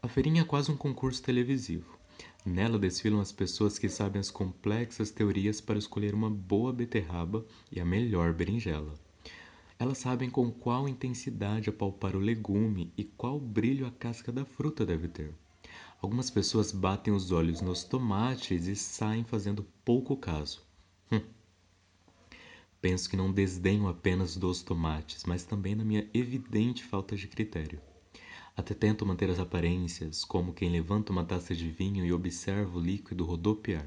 A 0.00 0.06
feirinha 0.06 0.42
é 0.42 0.44
quase 0.44 0.70
um 0.70 0.76
concurso 0.76 1.22
televisivo. 1.22 1.98
Nela 2.44 2.78
desfilam 2.78 3.20
as 3.20 3.32
pessoas 3.32 3.78
que 3.78 3.88
sabem 3.88 4.20
as 4.20 4.30
complexas 4.30 5.10
teorias 5.10 5.60
para 5.60 5.78
escolher 5.78 6.14
uma 6.14 6.30
boa 6.30 6.72
beterraba 6.72 7.44
e 7.70 7.80
a 7.80 7.84
melhor 7.84 8.32
berinjela. 8.32 8.94
Elas 9.78 9.98
sabem 9.98 10.30
com 10.30 10.50
qual 10.50 10.88
intensidade 10.88 11.68
apalpar 11.68 12.16
o 12.16 12.20
legume 12.20 12.92
e 12.96 13.04
qual 13.04 13.38
brilho 13.38 13.86
a 13.86 13.90
casca 13.90 14.32
da 14.32 14.44
fruta 14.44 14.86
deve 14.86 15.06
ter. 15.06 15.34
Algumas 16.00 16.30
pessoas 16.30 16.72
batem 16.72 17.12
os 17.12 17.30
olhos 17.30 17.60
nos 17.60 17.84
tomates 17.84 18.66
e 18.66 18.74
saem 18.74 19.24
fazendo 19.24 19.66
pouco 19.84 20.16
caso. 20.16 20.62
Hum. 21.12 21.20
Penso 22.80 23.08
que 23.10 23.16
não 23.16 23.32
desdenho 23.32 23.86
apenas 23.88 24.36
dos 24.36 24.62
tomates, 24.62 25.24
mas 25.24 25.44
também 25.44 25.76
da 25.76 25.84
minha 25.84 26.08
evidente 26.14 26.82
falta 26.82 27.14
de 27.14 27.28
critério. 27.28 27.80
Até 28.56 28.74
tento 28.74 29.04
manter 29.04 29.28
as 29.28 29.38
aparências, 29.38 30.24
como 30.24 30.54
quem 30.54 30.70
levanta 30.70 31.12
uma 31.12 31.24
taça 31.24 31.54
de 31.54 31.68
vinho 31.70 32.04
e 32.04 32.12
observa 32.12 32.78
o 32.78 32.80
líquido 32.80 33.24
rodopiar. 33.24 33.86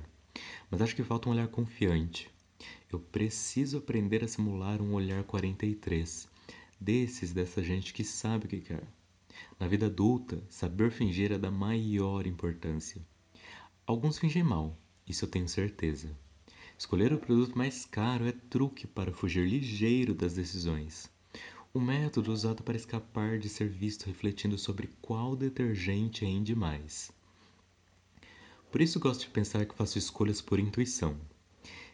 Mas 0.70 0.82
acho 0.82 0.96
que 0.96 1.04
falta 1.04 1.28
um 1.28 1.32
olhar 1.32 1.48
confiante, 1.48 2.30
eu 2.92 3.00
preciso 3.00 3.78
aprender 3.78 4.24
a 4.24 4.28
simular 4.28 4.82
um 4.82 4.94
olhar 4.94 5.24
43, 5.24 6.28
desses 6.80 7.32
dessa 7.32 7.64
gente 7.64 7.94
que 7.94 8.04
sabe 8.04 8.46
o 8.46 8.50
que 8.50 8.62
quer. 8.62 8.84
Na 9.60 9.68
vida 9.68 9.86
adulta, 9.86 10.44
saber 10.50 10.92
fingir 10.92 11.32
é 11.32 11.38
da 11.38 11.52
maior 11.52 12.26
importância. 12.26 13.02
Alguns 13.86 14.18
fingem 14.18 14.44
mal, 14.44 14.78
isso 15.08 15.26
eu 15.26 15.30
tenho 15.30 15.48
certeza. 15.48 16.16
Escolher 16.78 17.12
o 17.12 17.20
produto 17.20 17.58
mais 17.58 17.86
caro 17.86 18.26
é 18.26 18.32
truque 18.32 18.88
para 18.88 19.12
fugir 19.12 19.48
ligeiro 19.48 20.14
das 20.14 20.34
decisões. 20.34 21.12
Um 21.76 21.82
método 21.82 22.32
usado 22.32 22.64
para 22.64 22.78
escapar 22.78 23.38
de 23.38 23.50
ser 23.50 23.68
visto 23.68 24.06
refletindo 24.06 24.58
sobre 24.58 24.90
qual 25.02 25.36
detergente 25.36 26.26
rende 26.26 26.56
mais. 26.56 27.12
Por 28.72 28.82
isso 28.82 29.00
gosto 29.00 29.22
de 29.22 29.30
pensar 29.30 29.66
que 29.66 29.76
faço 29.76 29.98
escolhas 29.98 30.42
por 30.42 30.60
intuição. 30.60 31.20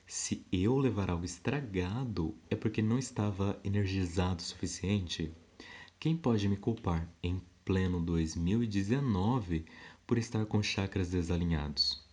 Se 0.07 0.45
eu 0.51 0.77
levar 0.77 1.09
algo 1.09 1.25
estragado, 1.25 2.35
é 2.47 2.55
porque 2.55 2.79
não 2.79 2.99
estava 2.99 3.59
energizado 3.63 4.39
o 4.39 4.45
suficiente? 4.45 5.33
Quem 5.99 6.15
pode 6.15 6.47
me 6.47 6.55
culpar 6.55 7.09
em 7.23 7.41
pleno 7.65 7.99
2019 7.99 9.65
por 10.05 10.19
estar 10.19 10.45
com 10.45 10.61
chakras 10.61 11.09
desalinhados? 11.09 12.03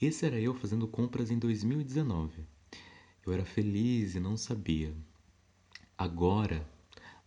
Esse 0.00 0.24
era 0.24 0.40
eu 0.40 0.54
fazendo 0.54 0.88
compras 0.88 1.30
em 1.30 1.38
2019. 1.38 2.42
Eu 3.26 3.32
era 3.34 3.44
feliz 3.44 4.14
e 4.14 4.20
não 4.20 4.34
sabia. 4.34 4.94
Agora, 5.98 6.66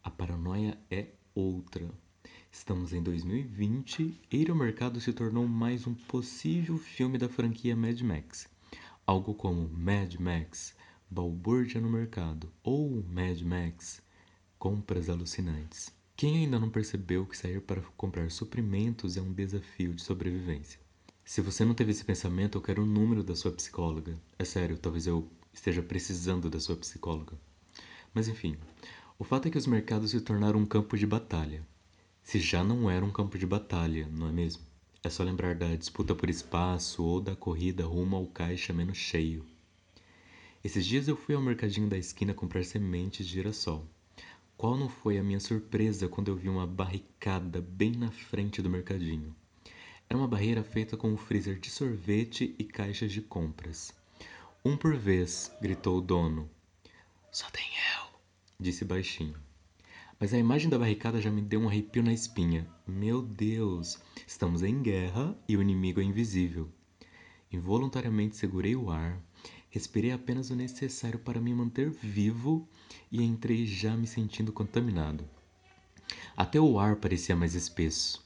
a 0.04 0.10
paranoia 0.10 0.80
é 0.90 1.10
outra. 1.36 1.88
Estamos 2.52 2.92
em 2.92 3.04
2020 3.04 4.20
e 4.32 4.38
ir 4.38 4.50
ao 4.50 4.56
mercado 4.56 5.00
se 5.00 5.14
tornou 5.14 5.48
mais 5.48 5.86
um 5.86 5.94
possível 5.94 6.80
filme 6.80 7.20
da 7.20 7.30
franquia 7.30 7.76
Mad 7.76 8.02
Max. 8.02 8.50
Algo 9.06 9.34
como 9.34 9.68
Mad 9.70 10.16
Max, 10.16 10.76
Balbúrdia 11.10 11.82
no 11.82 11.90
mercado 11.90 12.52
ou 12.64 13.04
Mad 13.04 13.42
Max, 13.42 14.02
compras 14.58 15.10
alucinantes. 15.10 15.92
Quem 16.16 16.38
ainda 16.38 16.60
não 16.60 16.70
percebeu 16.70 17.26
que 17.26 17.36
sair 17.36 17.62
para 17.62 17.82
comprar 17.98 18.30
suprimentos 18.30 19.18
é 19.18 19.22
um 19.22 19.34
desafio 19.34 19.94
de 19.94 20.04
sobrevivência? 20.04 20.80
Se 21.26 21.42
você 21.42 21.66
não 21.66 21.74
teve 21.74 21.92
esse 21.92 22.06
pensamento, 22.06 22.58
eu 22.58 22.62
quero 22.62 22.84
o 22.84 22.86
número 22.86 23.24
da 23.24 23.36
sua 23.36 23.52
psicóloga. 23.52 24.16
É 24.38 24.46
sério, 24.46 24.78
talvez 24.78 25.08
eu 25.08 25.28
esteja 25.52 25.82
precisando 25.82 26.50
da 26.50 26.60
sua 26.60 26.76
psicóloga. 26.76 27.34
Mas 28.14 28.28
enfim, 28.28 28.56
o 29.18 29.24
fato 29.24 29.48
é 29.48 29.52
que 29.52 29.58
os 29.58 29.68
mercados 29.68 30.12
se 30.12 30.22
tornaram 30.22 30.60
um 30.60 30.66
campo 30.66 30.98
de 30.98 31.08
batalha. 31.08 31.66
Se 32.22 32.40
já 32.40 32.64
não 32.64 32.90
era 32.90 33.04
um 33.04 33.12
campo 33.12 33.38
de 33.38 33.48
batalha, 33.48 34.08
não 34.12 34.28
é 34.28 34.32
mesmo? 34.32 34.71
É 35.04 35.10
só 35.10 35.24
lembrar 35.24 35.56
da 35.56 35.76
disputa 35.76 36.14
por 36.14 36.30
espaço 36.30 37.04
ou 37.04 37.20
da 37.20 37.36
corrida 37.36 37.84
rumo 37.84 38.16
ao 38.16 38.28
caixa 38.28 38.72
menos 38.72 39.00
cheio. 39.00 39.44
Esses 40.64 40.86
dias 40.86 41.08
eu 41.08 41.16
fui 41.16 41.34
ao 41.34 41.42
mercadinho 41.42 41.90
da 41.90 41.98
esquina 41.98 42.36
comprar 42.36 42.64
sementes 42.64 43.26
de 43.26 43.34
girassol. 43.34 43.84
Qual 44.56 44.78
não 44.78 44.88
foi 44.88 45.18
a 45.18 45.24
minha 45.24 45.40
surpresa 45.40 46.08
quando 46.08 46.28
eu 46.28 46.36
vi 46.36 46.48
uma 46.48 46.68
barricada 46.68 47.60
bem 47.60 47.94
na 47.94 48.12
frente 48.12 48.62
do 48.62 48.70
mercadinho? 48.70 49.36
Era 50.08 50.20
uma 50.20 50.28
barreira 50.28 50.64
feita 50.64 50.96
com 50.96 51.12
um 51.12 51.18
freezer 51.18 51.60
de 51.60 51.72
sorvete 51.72 52.54
e 52.60 52.64
caixas 52.64 53.12
de 53.12 53.22
compras. 53.22 53.92
Um 54.64 54.78
por 54.78 54.96
vez, 54.96 55.52
gritou 55.60 55.98
o 55.98 56.02
dono. 56.02 56.48
Só 57.32 57.50
tem 57.50 57.66
eu, 57.96 58.20
disse 58.60 58.86
baixinho. 58.86 59.42
Mas 60.22 60.36
a 60.36 60.38
imagem 60.38 60.70
da 60.70 60.78
barricada 60.78 61.20
já 61.20 61.32
me 61.32 61.42
deu 61.42 61.60
um 61.62 61.68
arrepio 61.68 62.04
na 62.04 62.14
espinha. 62.14 62.68
Meu 62.86 63.24
Deus, 63.24 63.98
estamos 64.28 64.62
em 64.62 64.80
guerra 64.80 65.36
e 65.50 65.58
o 65.58 65.64
inimigo 65.64 66.00
é 66.00 66.04
invisível. 66.04 66.70
Involuntariamente 67.52 68.36
segurei 68.36 68.76
o 68.76 68.92
ar, 68.92 69.20
respirei 69.72 70.12
apenas 70.12 70.52
o 70.52 70.56
necessário 70.56 71.18
para 71.18 71.42
me 71.42 71.52
manter 71.56 71.90
vivo 71.90 72.70
e 73.12 73.24
entrei 73.24 73.66
já 73.66 73.98
me 73.98 74.06
sentindo 74.06 74.54
contaminado. 74.54 75.28
Até 76.38 76.62
o 76.62 76.78
ar 76.78 76.98
parecia 76.98 77.36
mais 77.36 77.56
espesso. 77.56 78.24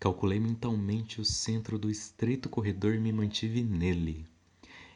Calculei 0.00 0.40
mentalmente 0.40 1.20
o 1.20 1.24
centro 1.24 1.78
do 1.78 1.88
estreito 1.88 2.48
corredor 2.48 2.96
e 2.96 2.98
me 2.98 3.12
mantive 3.12 3.62
nele. 3.62 4.26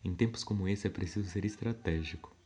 Em 0.04 0.12
tempos 0.12 0.42
como 0.42 0.66
esse 0.66 0.84
é 0.84 0.90
preciso 0.90 1.30
ser 1.30 1.44
estratégico. 1.44 2.39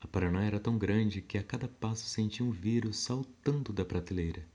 A 0.00 0.06
paranoia 0.06 0.46
era 0.46 0.60
tão 0.60 0.78
grande 0.78 1.20
que 1.20 1.36
a 1.36 1.42
cada 1.42 1.66
passo 1.66 2.06
sentia 2.06 2.46
um 2.46 2.50
vírus 2.50 2.98
saltando 2.98 3.72
da 3.72 3.84
prateleira. 3.84 4.46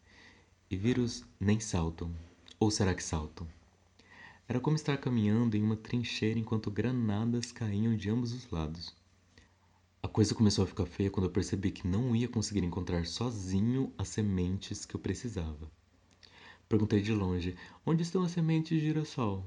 E 0.71 0.77
vírus 0.77 1.25
nem 1.39 1.59
saltam. 1.59 2.15
Ou 2.59 2.71
será 2.71 2.95
que 2.95 3.03
saltam? 3.03 3.47
Era 4.47 4.59
como 4.59 4.75
estar 4.75 4.97
caminhando 4.97 5.57
em 5.57 5.63
uma 5.63 5.75
trincheira 5.75 6.39
enquanto 6.39 6.71
granadas 6.71 7.51
caíam 7.51 7.95
de 7.95 8.09
ambos 8.09 8.31
os 8.33 8.49
lados. 8.49 8.95
A 10.01 10.07
coisa 10.07 10.35
começou 10.35 10.63
a 10.63 10.67
ficar 10.67 10.85
feia 10.85 11.09
quando 11.09 11.27
eu 11.27 11.31
percebi 11.31 11.71
que 11.71 11.87
não 11.87 12.15
ia 12.15 12.27
conseguir 12.27 12.63
encontrar 12.63 13.05
sozinho 13.05 13.93
as 13.97 14.09
sementes 14.09 14.85
que 14.85 14.95
eu 14.95 14.99
precisava. 14.99 15.71
Perguntei 16.67 17.01
de 17.01 17.13
longe: 17.13 17.55
Onde 17.85 18.03
estão 18.03 18.23
as 18.23 18.31
sementes 18.31 18.79
de 18.79 18.85
girassol? 18.85 19.45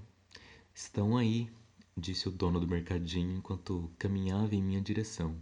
Estão 0.75 1.17
aí, 1.17 1.51
disse 1.97 2.29
o 2.29 2.31
dono 2.31 2.59
do 2.59 2.67
mercadinho 2.69 3.37
enquanto 3.37 3.91
caminhava 3.99 4.55
em 4.55 4.63
minha 4.63 4.81
direção. 4.81 5.37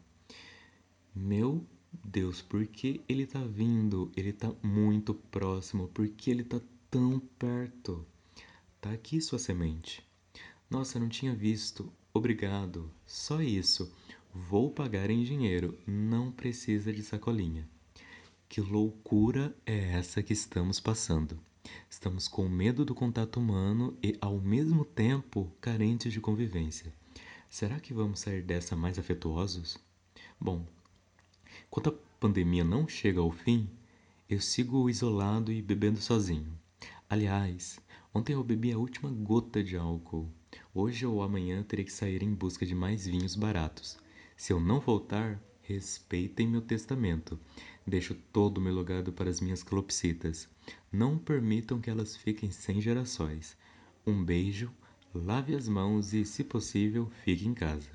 Meu 1.14 1.64
Deus, 2.04 2.42
por 2.42 2.66
que 2.66 3.00
ele 3.08 3.24
tá 3.24 3.38
vindo? 3.44 4.10
Ele 4.16 4.32
tá 4.32 4.52
muito 4.60 5.14
próximo. 5.14 5.86
Por 5.88 6.08
que 6.08 6.28
ele 6.28 6.42
tá 6.42 6.60
tão 6.90 7.20
perto? 7.38 8.04
Tá 8.80 8.90
aqui 8.90 9.20
sua 9.20 9.38
semente. 9.38 10.02
Nossa, 10.68 10.98
não 10.98 11.08
tinha 11.08 11.32
visto. 11.32 11.92
Obrigado. 12.12 12.90
Só 13.06 13.40
isso. 13.40 13.94
Vou 14.34 14.72
pagar 14.72 15.08
em 15.08 15.22
dinheiro. 15.22 15.78
Não 15.86 16.32
precisa 16.32 16.92
de 16.92 17.02
sacolinha. 17.02 17.68
Que 18.48 18.60
loucura 18.60 19.56
é 19.64 19.92
essa 19.92 20.20
que 20.20 20.32
estamos 20.32 20.80
passando? 20.80 21.38
Estamos 21.88 22.26
com 22.26 22.48
medo 22.48 22.84
do 22.84 22.94
contato 22.94 23.38
humano 23.38 23.96
e, 24.02 24.18
ao 24.20 24.40
mesmo 24.40 24.84
tempo, 24.84 25.50
carentes 25.60 26.12
de 26.12 26.20
convivência. 26.20 26.92
Será 27.48 27.78
que 27.78 27.94
vamos 27.94 28.18
sair 28.18 28.42
dessa 28.42 28.74
mais 28.74 28.98
afetuosos? 28.98 29.78
Bom, 30.40 30.66
Enquanto 31.76 31.88
a 31.88 32.20
pandemia 32.20 32.62
não 32.62 32.86
chega 32.86 33.18
ao 33.18 33.32
fim, 33.32 33.68
eu 34.30 34.40
sigo 34.40 34.88
isolado 34.88 35.50
e 35.50 35.60
bebendo 35.60 36.00
sozinho. 36.00 36.56
Aliás, 37.10 37.80
ontem 38.14 38.34
eu 38.34 38.44
bebi 38.44 38.70
a 38.70 38.78
última 38.78 39.10
gota 39.10 39.60
de 39.60 39.76
álcool. 39.76 40.30
Hoje 40.72 41.04
ou 41.04 41.20
amanhã 41.20 41.64
terei 41.64 41.84
que 41.84 41.90
sair 41.90 42.22
em 42.22 42.32
busca 42.32 42.64
de 42.64 42.76
mais 42.76 43.08
vinhos 43.08 43.34
baratos. 43.34 43.98
Se 44.36 44.52
eu 44.52 44.60
não 44.60 44.78
voltar, 44.78 45.42
respeitem 45.62 46.46
meu 46.46 46.60
testamento. 46.60 47.40
Deixo 47.84 48.14
todo 48.32 48.58
o 48.58 48.60
meu 48.60 48.72
legado 48.72 49.12
para 49.12 49.28
as 49.28 49.40
minhas 49.40 49.64
calopsitas. 49.64 50.48
Não 50.92 51.18
permitam 51.18 51.80
que 51.80 51.90
elas 51.90 52.16
fiquem 52.16 52.52
sem 52.52 52.80
gerações. 52.80 53.56
Um 54.06 54.24
beijo, 54.24 54.70
lave 55.12 55.56
as 55.56 55.66
mãos 55.66 56.14
e, 56.14 56.24
se 56.24 56.44
possível, 56.44 57.10
fique 57.24 57.48
em 57.48 57.52
casa. 57.52 57.90